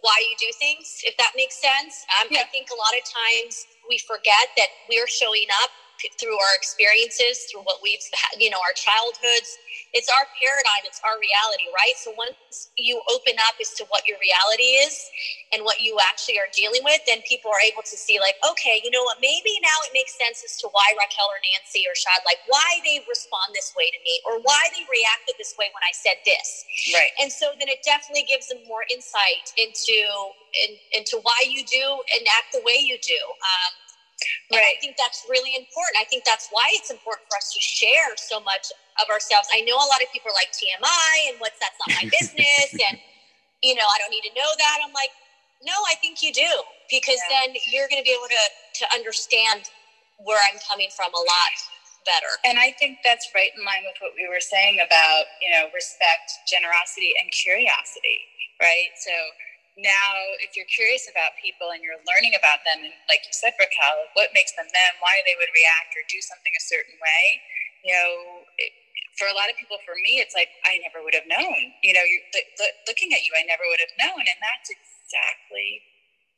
why 0.00 0.14
you 0.30 0.36
do 0.38 0.50
things 0.58 1.02
if 1.02 1.16
that 1.16 1.32
makes 1.34 1.60
sense 1.60 2.06
um, 2.20 2.28
yeah. 2.30 2.40
i 2.40 2.44
think 2.54 2.68
a 2.70 2.78
lot 2.78 2.94
of 2.94 3.02
times 3.02 3.66
we 3.88 3.98
forget 3.98 4.46
that 4.56 4.70
we're 4.88 5.08
showing 5.08 5.46
up 5.62 5.70
through 6.18 6.36
our 6.36 6.54
experiences, 6.56 7.46
through 7.50 7.62
what 7.62 7.78
we've 7.82 8.02
had, 8.12 8.40
you 8.40 8.50
know, 8.50 8.60
our 8.64 8.72
childhoods. 8.74 9.58
It's 9.90 10.06
our 10.06 10.22
paradigm, 10.38 10.86
it's 10.86 11.02
our 11.02 11.18
reality, 11.18 11.66
right? 11.74 11.98
So 11.98 12.14
once 12.14 12.70
you 12.78 13.02
open 13.10 13.34
up 13.42 13.58
as 13.58 13.74
to 13.74 13.82
what 13.90 14.06
your 14.06 14.22
reality 14.22 14.78
is 14.86 14.94
and 15.50 15.66
what 15.66 15.82
you 15.82 15.98
actually 15.98 16.38
are 16.38 16.46
dealing 16.54 16.86
with, 16.86 17.02
then 17.10 17.26
people 17.26 17.50
are 17.50 17.58
able 17.58 17.82
to 17.82 17.96
see, 17.98 18.22
like, 18.22 18.38
okay, 18.46 18.78
you 18.86 18.94
know 18.94 19.02
what, 19.02 19.18
maybe 19.18 19.50
now 19.58 19.74
it 19.82 19.90
makes 19.90 20.14
sense 20.14 20.46
as 20.46 20.54
to 20.62 20.70
why 20.70 20.94
Raquel 20.94 21.26
or 21.26 21.42
Nancy 21.42 21.82
or 21.90 21.98
Shad, 21.98 22.22
like, 22.22 22.38
why 22.46 22.78
they 22.86 23.02
respond 23.10 23.50
this 23.50 23.74
way 23.74 23.90
to 23.90 23.98
me 24.06 24.14
or 24.30 24.38
why 24.46 24.62
they 24.70 24.86
reacted 24.86 25.34
this 25.42 25.58
way 25.58 25.66
when 25.74 25.82
I 25.82 25.90
said 25.90 26.22
this. 26.22 26.62
Right. 26.94 27.10
And 27.18 27.26
so 27.26 27.50
then 27.58 27.66
it 27.66 27.82
definitely 27.82 28.30
gives 28.30 28.46
them 28.46 28.62
more 28.70 28.86
insight 28.86 29.50
into 29.58 29.98
in, 30.54 30.78
into 30.94 31.18
why 31.22 31.38
you 31.46 31.66
do 31.66 32.02
and 32.14 32.26
act 32.38 32.54
the 32.54 32.62
way 32.62 32.78
you 32.78 32.98
do. 33.02 33.18
Um, 33.18 33.72
Right. 34.50 34.60
And 34.60 34.62
I 34.62 34.74
think 34.80 34.96
that's 35.00 35.24
really 35.28 35.56
important. 35.56 35.96
I 35.96 36.04
think 36.04 36.24
that's 36.24 36.48
why 36.52 36.68
it's 36.76 36.90
important 36.90 37.28
for 37.30 37.36
us 37.40 37.52
to 37.52 37.60
share 37.60 38.12
so 38.16 38.40
much 38.40 38.68
of 39.00 39.08
ourselves. 39.08 39.48
I 39.54 39.62
know 39.62 39.76
a 39.76 39.88
lot 39.88 40.02
of 40.02 40.12
people 40.12 40.30
are 40.30 40.38
like 40.38 40.52
TMI 40.52 41.32
and 41.32 41.40
what's 41.40 41.58
that's 41.58 41.76
not 41.86 41.90
my 41.96 42.06
business 42.20 42.70
and 42.76 43.00
you 43.60 43.76
know, 43.76 43.84
I 43.84 44.00
don't 44.00 44.08
need 44.08 44.24
to 44.24 44.32
know 44.32 44.48
that. 44.56 44.76
I'm 44.80 44.92
like, 44.96 45.12
no, 45.60 45.76
I 45.88 45.94
think 46.00 46.24
you 46.24 46.32
do 46.32 46.48
because 46.88 47.20
yeah. 47.28 47.44
then 47.44 47.60
you're 47.68 47.88
going 47.92 48.00
to 48.00 48.06
be 48.06 48.16
able 48.16 48.28
to 48.32 48.44
to 48.80 48.84
understand 48.96 49.68
where 50.24 50.40
I'm 50.48 50.56
coming 50.64 50.88
from 50.92 51.12
a 51.12 51.22
lot 51.22 51.54
better. 52.08 52.32
And 52.44 52.56
I 52.56 52.72
think 52.80 53.04
that's 53.04 53.28
right 53.36 53.52
in 53.56 53.64
line 53.64 53.84
with 53.84 54.00
what 54.00 54.16
we 54.16 54.24
were 54.28 54.40
saying 54.40 54.80
about, 54.80 55.24
you 55.44 55.52
know, 55.52 55.68
respect, 55.76 56.32
generosity 56.48 57.12
and 57.20 57.28
curiosity, 57.32 58.24
right? 58.60 58.92
So 58.96 59.12
now 59.80 60.12
if 60.44 60.54
you're 60.54 60.68
curious 60.68 61.08
about 61.08 61.32
people 61.40 61.72
and 61.72 61.80
you're 61.80 62.00
learning 62.04 62.36
about 62.36 62.60
them 62.68 62.84
and 62.84 62.92
like 63.08 63.24
you 63.24 63.34
said 63.34 63.56
raquel 63.56 63.96
what 64.14 64.30
makes 64.36 64.52
them 64.54 64.68
them 64.70 64.92
why 65.00 65.20
they 65.24 65.34
would 65.40 65.50
react 65.56 65.90
or 65.96 66.04
do 66.08 66.20
something 66.20 66.52
a 66.54 66.64
certain 66.64 66.96
way 67.00 67.22
you 67.84 67.92
know 67.92 68.44
it, 68.60 68.72
for 69.16 69.28
a 69.28 69.36
lot 69.36 69.48
of 69.48 69.56
people 69.56 69.76
for 69.84 69.96
me 70.04 70.20
it's 70.20 70.36
like 70.36 70.52
i 70.68 70.80
never 70.80 71.04
would 71.04 71.16
have 71.16 71.26
known. 71.28 71.60
You 71.82 71.92
know 71.92 72.04
you're 72.04 72.24
looking 72.88 73.12
at 73.12 73.24
you 73.24 73.32
i 73.36 73.44
never 73.44 73.64
would 73.68 73.82
have 73.82 73.94
known 73.98 74.22
and 74.22 74.38
that's 74.40 74.68
exactly 74.70 75.82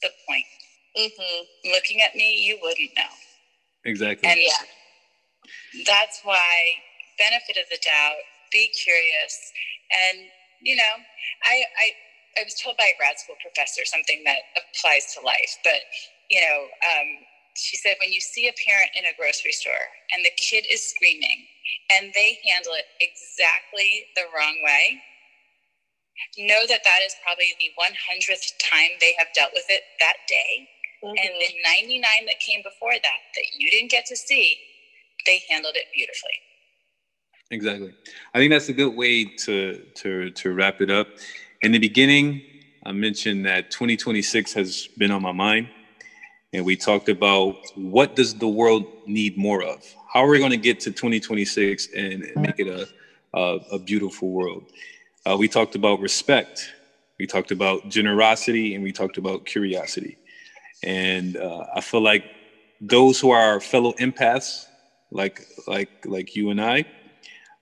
the 0.02 0.10
point. 0.26 0.48
Mm-hmm. 0.92 1.72
looking 1.72 2.04
at 2.04 2.14
me 2.14 2.36
you 2.42 2.58
wouldn't 2.60 2.92
know. 2.96 3.12
Exactly. 3.84 4.28
And 4.28 4.38
yeah 4.38 4.66
that's 5.86 6.20
why 6.24 6.78
benefit 7.18 7.56
of 7.56 7.68
the 7.70 7.78
doubt 7.80 8.20
be 8.52 8.68
curious 8.76 9.52
and 9.90 10.28
you 10.60 10.76
know 10.76 10.94
i 11.44 11.64
i 11.80 11.86
I 12.38 12.44
was 12.44 12.56
told 12.56 12.76
by 12.76 12.88
a 12.88 12.96
grad 12.96 13.18
school 13.18 13.36
professor 13.40 13.84
something 13.84 14.22
that 14.24 14.40
applies 14.56 15.12
to 15.14 15.24
life, 15.24 15.52
but 15.64 15.80
you 16.30 16.40
know, 16.40 16.58
um, 16.64 17.08
she 17.54 17.76
said 17.76 17.96
when 18.00 18.12
you 18.12 18.20
see 18.20 18.48
a 18.48 18.54
parent 18.56 18.90
in 18.96 19.04
a 19.04 19.14
grocery 19.18 19.52
store 19.52 19.84
and 20.16 20.24
the 20.24 20.32
kid 20.40 20.64
is 20.70 20.80
screaming 20.80 21.44
and 21.92 22.12
they 22.16 22.40
handle 22.48 22.72
it 22.72 22.88
exactly 23.04 24.08
the 24.16 24.24
wrong 24.32 24.56
way, 24.64 24.96
know 26.38 26.64
that 26.68 26.80
that 26.84 27.00
is 27.04 27.14
probably 27.22 27.52
the 27.60 27.70
100th 27.76 28.56
time 28.58 28.96
they 29.00 29.14
have 29.18 29.28
dealt 29.34 29.52
with 29.52 29.66
it 29.68 29.82
that 30.00 30.16
day. 30.28 30.68
Mm-hmm. 31.04 31.18
And 31.18 31.30
the 31.40 31.50
99 31.84 32.00
that 32.26 32.38
came 32.40 32.62
before 32.62 32.94
that, 32.94 33.20
that 33.34 33.44
you 33.58 33.70
didn't 33.70 33.90
get 33.90 34.06
to 34.06 34.16
see, 34.16 34.56
they 35.26 35.42
handled 35.50 35.76
it 35.76 35.86
beautifully. 35.94 36.38
Exactly. 37.50 37.92
I 38.34 38.38
think 38.38 38.50
that's 38.50 38.68
a 38.70 38.72
good 38.72 38.96
way 38.96 39.24
to 39.24 39.84
to 39.96 40.30
to 40.30 40.54
wrap 40.54 40.80
it 40.80 40.90
up. 40.90 41.08
In 41.62 41.70
the 41.70 41.78
beginning, 41.78 42.42
I 42.84 42.90
mentioned 42.90 43.46
that 43.46 43.70
2026 43.70 44.52
has 44.54 44.88
been 44.98 45.12
on 45.12 45.22
my 45.22 45.30
mind, 45.30 45.68
and 46.52 46.64
we 46.64 46.74
talked 46.74 47.08
about 47.08 47.54
what 47.76 48.16
does 48.16 48.34
the 48.34 48.48
world 48.48 48.84
need 49.06 49.38
more 49.38 49.62
of. 49.62 49.78
How 50.12 50.24
are 50.24 50.28
we 50.28 50.38
going 50.40 50.50
to 50.50 50.56
get 50.56 50.80
to 50.80 50.90
2026 50.90 51.90
and 51.96 52.26
make 52.34 52.58
it 52.58 52.66
a 52.66 52.88
a, 53.38 53.58
a 53.74 53.78
beautiful 53.78 54.30
world? 54.30 54.64
Uh, 55.24 55.36
we 55.38 55.46
talked 55.46 55.76
about 55.76 56.00
respect, 56.00 56.68
we 57.20 57.28
talked 57.28 57.52
about 57.52 57.88
generosity, 57.88 58.74
and 58.74 58.82
we 58.82 58.90
talked 58.90 59.16
about 59.16 59.46
curiosity. 59.46 60.18
And 60.82 61.36
uh, 61.36 61.66
I 61.76 61.80
feel 61.80 62.00
like 62.02 62.24
those 62.80 63.20
who 63.20 63.30
are 63.30 63.60
fellow 63.60 63.92
empaths, 64.00 64.66
like 65.12 65.46
like 65.68 65.90
like 66.06 66.34
you 66.34 66.50
and 66.50 66.60
I, 66.60 66.86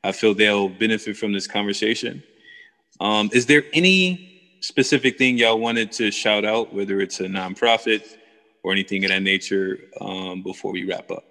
I 0.03 0.13
feel 0.13 0.33
they'll 0.33 0.71
benefit 0.71 1.19
from 1.19 1.35
this 1.35 1.47
conversation. 1.47 2.23
Um, 3.01 3.31
is 3.33 3.47
there 3.47 3.65
any 3.73 4.23
specific 4.63 5.19
thing 5.19 5.39
y'all 5.39 5.61
wanted 5.61 5.93
to 5.93 6.11
shout 6.13 6.45
out, 6.45 6.73
whether 6.73 7.01
it's 7.01 7.21
a 7.21 7.25
nonprofit 7.27 8.03
or 8.65 8.73
anything 8.73 9.05
of 9.05 9.11
that 9.11 9.23
nature, 9.23 9.79
um, 10.01 10.43
before 10.43 10.73
we 10.73 10.85
wrap 10.85 11.11
up? 11.11 11.25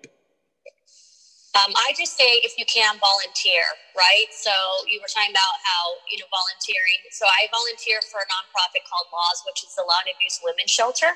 Um, 1.51 1.75
I 1.75 1.91
just 1.99 2.15
say 2.15 2.39
if 2.47 2.55
you 2.55 2.63
can 2.63 2.95
volunteer, 3.03 3.63
right? 3.97 4.31
So 4.31 4.53
you 4.87 5.03
were 5.03 5.11
talking 5.11 5.35
about 5.35 5.55
how 5.67 5.99
you 6.07 6.15
know 6.23 6.29
volunteering. 6.31 7.01
So 7.11 7.27
I 7.27 7.51
volunteer 7.51 7.99
for 8.07 8.23
a 8.23 8.27
nonprofit 8.31 8.87
called 8.87 9.11
Laws, 9.11 9.43
which 9.43 9.67
is 9.67 9.75
the 9.75 9.83
Law 9.83 9.99
and 9.99 10.15
Abuse 10.15 10.39
Women's 10.47 10.71
Shelter, 10.71 11.11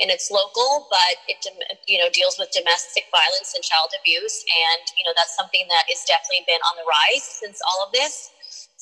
and 0.00 0.08
it's 0.08 0.32
local, 0.32 0.88
but 0.88 1.20
it 1.28 1.44
you 1.90 2.00
know 2.00 2.08
deals 2.08 2.40
with 2.40 2.56
domestic 2.56 3.04
violence 3.12 3.52
and 3.52 3.60
child 3.68 3.92
abuse, 4.00 4.40
and 4.48 4.82
you 4.96 5.04
know 5.04 5.12
that's 5.12 5.36
something 5.36 5.68
that 5.68 5.84
has 5.92 6.08
definitely 6.08 6.48
been 6.48 6.62
on 6.64 6.74
the 6.80 6.88
rise 6.88 7.26
since 7.26 7.60
all 7.68 7.84
of 7.84 7.92
this. 7.92 8.32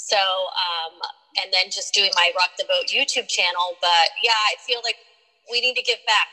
So, 0.02 0.18
um, 0.18 0.98
and 1.40 1.52
then 1.52 1.70
just 1.70 1.94
doing 1.94 2.10
my 2.16 2.32
Rock 2.34 2.50
the 2.58 2.64
Boat 2.64 2.90
YouTube 2.90 3.28
channel. 3.28 3.78
But 3.80 4.10
yeah, 4.22 4.32
I 4.50 4.58
feel 4.66 4.80
like 4.82 4.96
we 5.50 5.60
need 5.60 5.76
to 5.76 5.82
give 5.82 5.98
back. 6.06 6.28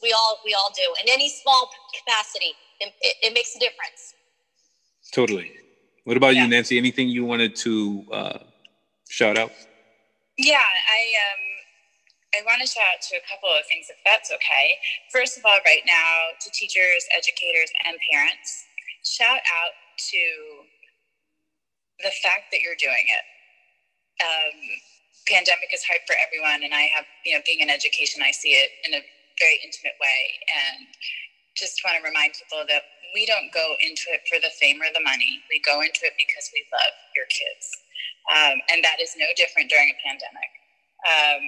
We 0.00 0.12
all 0.12 0.38
we 0.44 0.54
all 0.54 0.70
do 0.76 0.86
in 1.02 1.10
any 1.12 1.28
small 1.28 1.68
capacity. 1.98 2.54
It, 2.78 2.94
it, 3.00 3.16
it 3.22 3.34
makes 3.34 3.56
a 3.56 3.58
difference. 3.58 4.14
Totally. 5.12 5.50
What 6.04 6.16
about 6.16 6.36
yeah. 6.36 6.44
you, 6.44 6.48
Nancy? 6.48 6.78
Anything 6.78 7.08
you 7.08 7.24
wanted 7.24 7.56
to 7.56 8.04
uh, 8.12 8.38
shout 9.08 9.36
out? 9.36 9.50
Yeah, 10.38 10.62
I 10.62 11.00
um, 11.26 11.42
I 12.38 12.46
want 12.46 12.60
to 12.60 12.68
shout 12.68 12.84
out 12.94 13.02
to 13.10 13.16
a 13.16 13.24
couple 13.26 13.50
of 13.50 13.66
things, 13.66 13.90
if 13.90 13.96
that's 14.04 14.30
okay. 14.30 14.78
First 15.10 15.38
of 15.38 15.44
all, 15.44 15.58
right 15.66 15.82
now, 15.84 16.38
to 16.38 16.50
teachers, 16.52 17.02
educators, 17.10 17.72
and 17.84 17.96
parents, 18.12 18.64
shout 19.02 19.42
out 19.42 19.74
to 20.12 20.22
the 22.00 22.14
fact 22.22 22.50
that 22.52 22.60
you're 22.62 22.78
doing 22.78 23.06
it. 23.06 23.24
Um, 24.18 24.56
pandemic 25.26 25.70
is 25.74 25.84
hard 25.84 26.02
for 26.06 26.16
everyone, 26.18 26.64
and 26.64 26.72
I 26.74 26.90
have, 26.94 27.06
you 27.24 27.34
know, 27.34 27.42
being 27.44 27.60
in 27.60 27.70
education, 27.70 28.22
I 28.22 28.32
see 28.32 28.56
it 28.56 28.70
in 28.86 28.94
a 28.94 29.02
very 29.38 29.58
intimate 29.62 29.94
way, 30.00 30.20
and 30.50 30.88
just 31.54 31.82
want 31.84 31.98
to 31.98 32.02
remind 32.02 32.34
people 32.34 32.64
that 32.66 32.82
we 33.14 33.26
don't 33.26 33.50
go 33.52 33.74
into 33.82 34.10
it 34.14 34.26
for 34.26 34.38
the 34.40 34.50
fame 34.58 34.82
or 34.82 34.90
the 34.94 35.02
money. 35.02 35.42
We 35.50 35.62
go 35.62 35.80
into 35.80 36.06
it 36.06 36.14
because 36.18 36.50
we 36.54 36.64
love 36.70 36.94
your 37.14 37.28
kids, 37.30 37.66
um, 38.30 38.56
and 38.72 38.82
that 38.82 38.98
is 38.98 39.14
no 39.18 39.26
different 39.36 39.70
during 39.70 39.90
a 39.90 39.98
pandemic. 40.02 40.50
Um, 41.06 41.42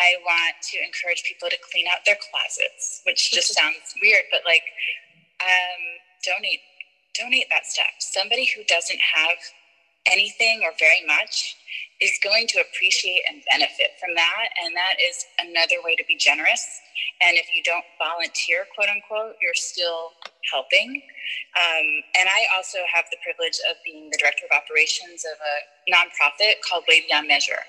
I 0.00 0.16
want 0.24 0.56
to 0.72 0.76
encourage 0.80 1.24
people 1.28 1.52
to 1.52 1.60
clean 1.60 1.84
out 1.88 2.04
their 2.08 2.16
closets, 2.16 3.04
which 3.04 3.32
just 3.32 3.52
sounds 3.52 3.92
weird, 4.00 4.24
but 4.32 4.40
like 4.48 4.64
um, 5.40 5.82
donate 6.24 6.64
donate 7.16 7.48
that 7.50 7.66
stuff. 7.66 7.92
Somebody 8.00 8.48
who 8.54 8.64
doesn't 8.64 9.00
have 9.00 9.38
anything 10.06 10.62
or 10.64 10.72
very 10.78 11.04
much 11.06 11.56
is 12.00 12.12
going 12.24 12.46
to 12.48 12.60
appreciate 12.60 13.22
and 13.28 13.42
benefit 13.52 13.92
from 14.00 14.14
that. 14.16 14.48
And 14.64 14.74
that 14.74 14.96
is 14.96 15.24
another 15.38 15.84
way 15.84 15.94
to 15.96 16.04
be 16.08 16.16
generous. 16.16 16.64
And 17.20 17.36
if 17.36 17.52
you 17.54 17.62
don't 17.62 17.84
volunteer, 18.00 18.64
quote 18.74 18.88
unquote, 18.88 19.36
you're 19.40 19.56
still 19.56 20.16
helping. 20.48 21.02
Um, 21.60 21.86
and 22.16 22.26
I 22.28 22.48
also 22.56 22.78
have 22.88 23.04
the 23.12 23.20
privilege 23.20 23.60
of 23.68 23.76
being 23.84 24.08
the 24.08 24.16
director 24.16 24.48
of 24.48 24.56
operations 24.56 25.28
of 25.28 25.36
a 25.36 25.56
nonprofit 25.92 26.64
called 26.64 26.84
Way 26.88 27.04
Beyond 27.06 27.28
Measure. 27.28 27.60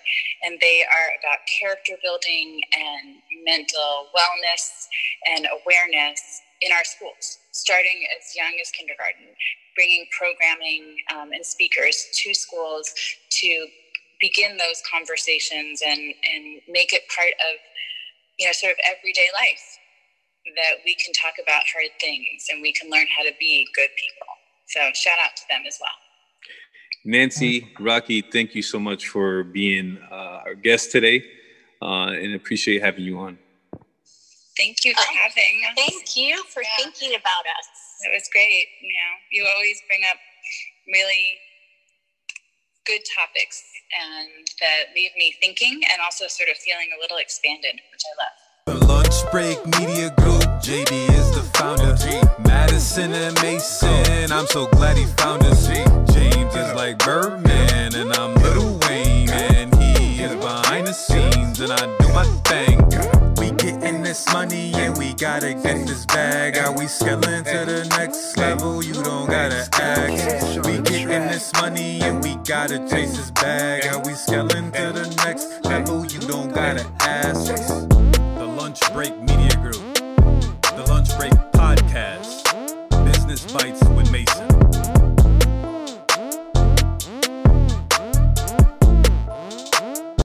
And 0.44 0.58
they 0.63 0.88
are 0.88 1.08
about 1.20 1.44
character 1.52 2.00
building 2.02 2.62
and 2.72 3.20
mental 3.44 4.08
wellness 4.15 4.88
and 5.28 5.48
awareness 5.60 6.41
in 6.62 6.71
our 6.71 6.84
schools, 6.84 7.39
starting 7.52 8.06
as 8.17 8.36
young 8.36 8.54
as 8.62 8.69
kindergarten, 8.71 9.34
bringing 9.76 10.06
programming 10.15 10.95
um, 11.13 11.32
and 11.34 11.45
speakers 11.45 12.08
to 12.13 12.34
schools 12.34 12.93
to 13.30 13.67
begin 14.19 14.58
those 14.58 14.82
conversations 14.89 15.82
and, 15.82 16.00
and 16.00 16.62
make 16.69 16.93
it 16.93 17.02
part 17.13 17.34
of, 17.50 17.58
you 18.38 18.45
know, 18.45 18.54
sort 18.54 18.71
of 18.71 18.78
everyday 18.86 19.28
life 19.34 19.80
that 20.56 20.82
we 20.86 20.95
can 20.95 21.13
talk 21.13 21.34
about 21.41 21.62
hard 21.74 21.89
things 22.00 22.47
and 22.52 22.62
we 22.62 22.71
can 22.71 22.89
learn 22.89 23.06
how 23.15 23.24
to 23.24 23.32
be 23.39 23.67
good 23.76 23.89
people. 23.97 24.28
So 24.67 24.80
shout 24.93 25.17
out 25.24 25.36
to 25.36 25.43
them 25.50 25.62
as 25.67 25.78
well. 25.82 25.89
Nancy, 27.04 27.74
Rocky, 27.80 28.21
thank 28.21 28.54
you 28.54 28.62
so 28.62 28.80
much 28.80 29.08
for 29.08 29.43
being 29.43 29.97
uh, 30.12 30.45
our 30.45 30.56
guest 30.56 30.91
today 30.91 31.24
uh, 31.82 32.13
and 32.13 32.36
appreciate 32.36 32.82
having 32.82 33.04
you 33.04 33.17
on. 33.19 33.39
Thank 34.62 34.86
you 34.86 34.93
for 34.93 35.10
having 35.17 35.65
us. 35.65 35.74
Thank 35.74 36.15
you 36.15 36.43
for 36.54 36.62
yeah. 36.62 36.69
thinking 36.78 37.17
about 37.17 37.45
us. 37.58 37.65
It 38.06 38.13
was 38.13 38.30
great. 38.32 38.67
You 38.80 38.93
know, 38.93 39.12
you 39.32 39.47
always 39.58 39.82
bring 39.89 40.02
up 40.06 40.17
really 40.86 41.41
good 42.86 43.02
topics 43.17 43.63
and 43.89 44.30
that 44.60 44.93
leave 44.95 45.10
me 45.17 45.34
thinking 45.41 45.82
and 45.89 46.00
also 46.00 46.28
sort 46.28 46.50
of 46.50 46.58
feeling 46.58 46.89
a 46.95 47.02
little 47.02 47.17
expanded, 47.17 47.82
which 47.89 48.06
I 48.06 48.13
love. 48.21 48.38
The 48.69 48.86
lunch 48.86 49.32
break 49.32 49.58
media 49.82 50.13
group, 50.21 50.45
JB 50.62 50.93
is 51.10 51.32
the 51.34 51.41
founder. 51.58 51.97
Madison 52.47 53.13
and 53.13 53.34
Mason, 53.41 54.32
I'm 54.32 54.45
so 54.45 54.67
glad 54.67 54.95
he 54.95 55.06
found 55.17 55.43
us. 55.43 55.65
James 56.13 56.56
is 56.56 56.74
like 56.76 57.00
Birdman, 57.00 57.95
and 57.95 58.13
I'm 58.13 58.36
Lil 58.36 58.78
Wayne, 58.88 59.30
and 59.30 59.74
he 59.82 60.21
is 60.21 60.36
behind 60.36 60.86
the 60.86 60.93
scenes, 60.93 61.60
and 61.62 61.71
I 61.71 62.01
this 64.12 64.34
money 64.34 64.74
and 64.74 64.97
we 64.97 65.13
gotta 65.13 65.54
get 65.54 65.88
this 65.88 66.06
bag. 66.06 66.58
Are 66.58 66.78
we 66.78 66.86
scaling 66.88 67.45
to 67.45 67.60
the 67.65 67.88
next 67.97 68.36
level? 68.36 68.84
You 68.84 68.93
don't 68.93 69.30
gotta 69.30 69.69
ask. 69.82 70.67
We 70.67 70.82
getting 70.82 71.30
this 71.30 71.54
money 71.54 72.02
and 72.02 72.21
we 72.21 72.36
gotta 72.43 72.80
chase 72.89 73.15
this 73.15 73.32
bag. 73.32 73.86
Are 73.86 74.02
we 74.06 74.12
scaling 74.12 74.69
to 74.74 74.91
the 74.91 75.08
next 75.24 75.63
level? 75.63 76.06
You 76.06 76.19
don't 76.28 76.54
gotta 76.54 76.86
ask. 77.00 77.56
The 78.36 78.54
lunch 78.60 78.82
break. 78.91 79.31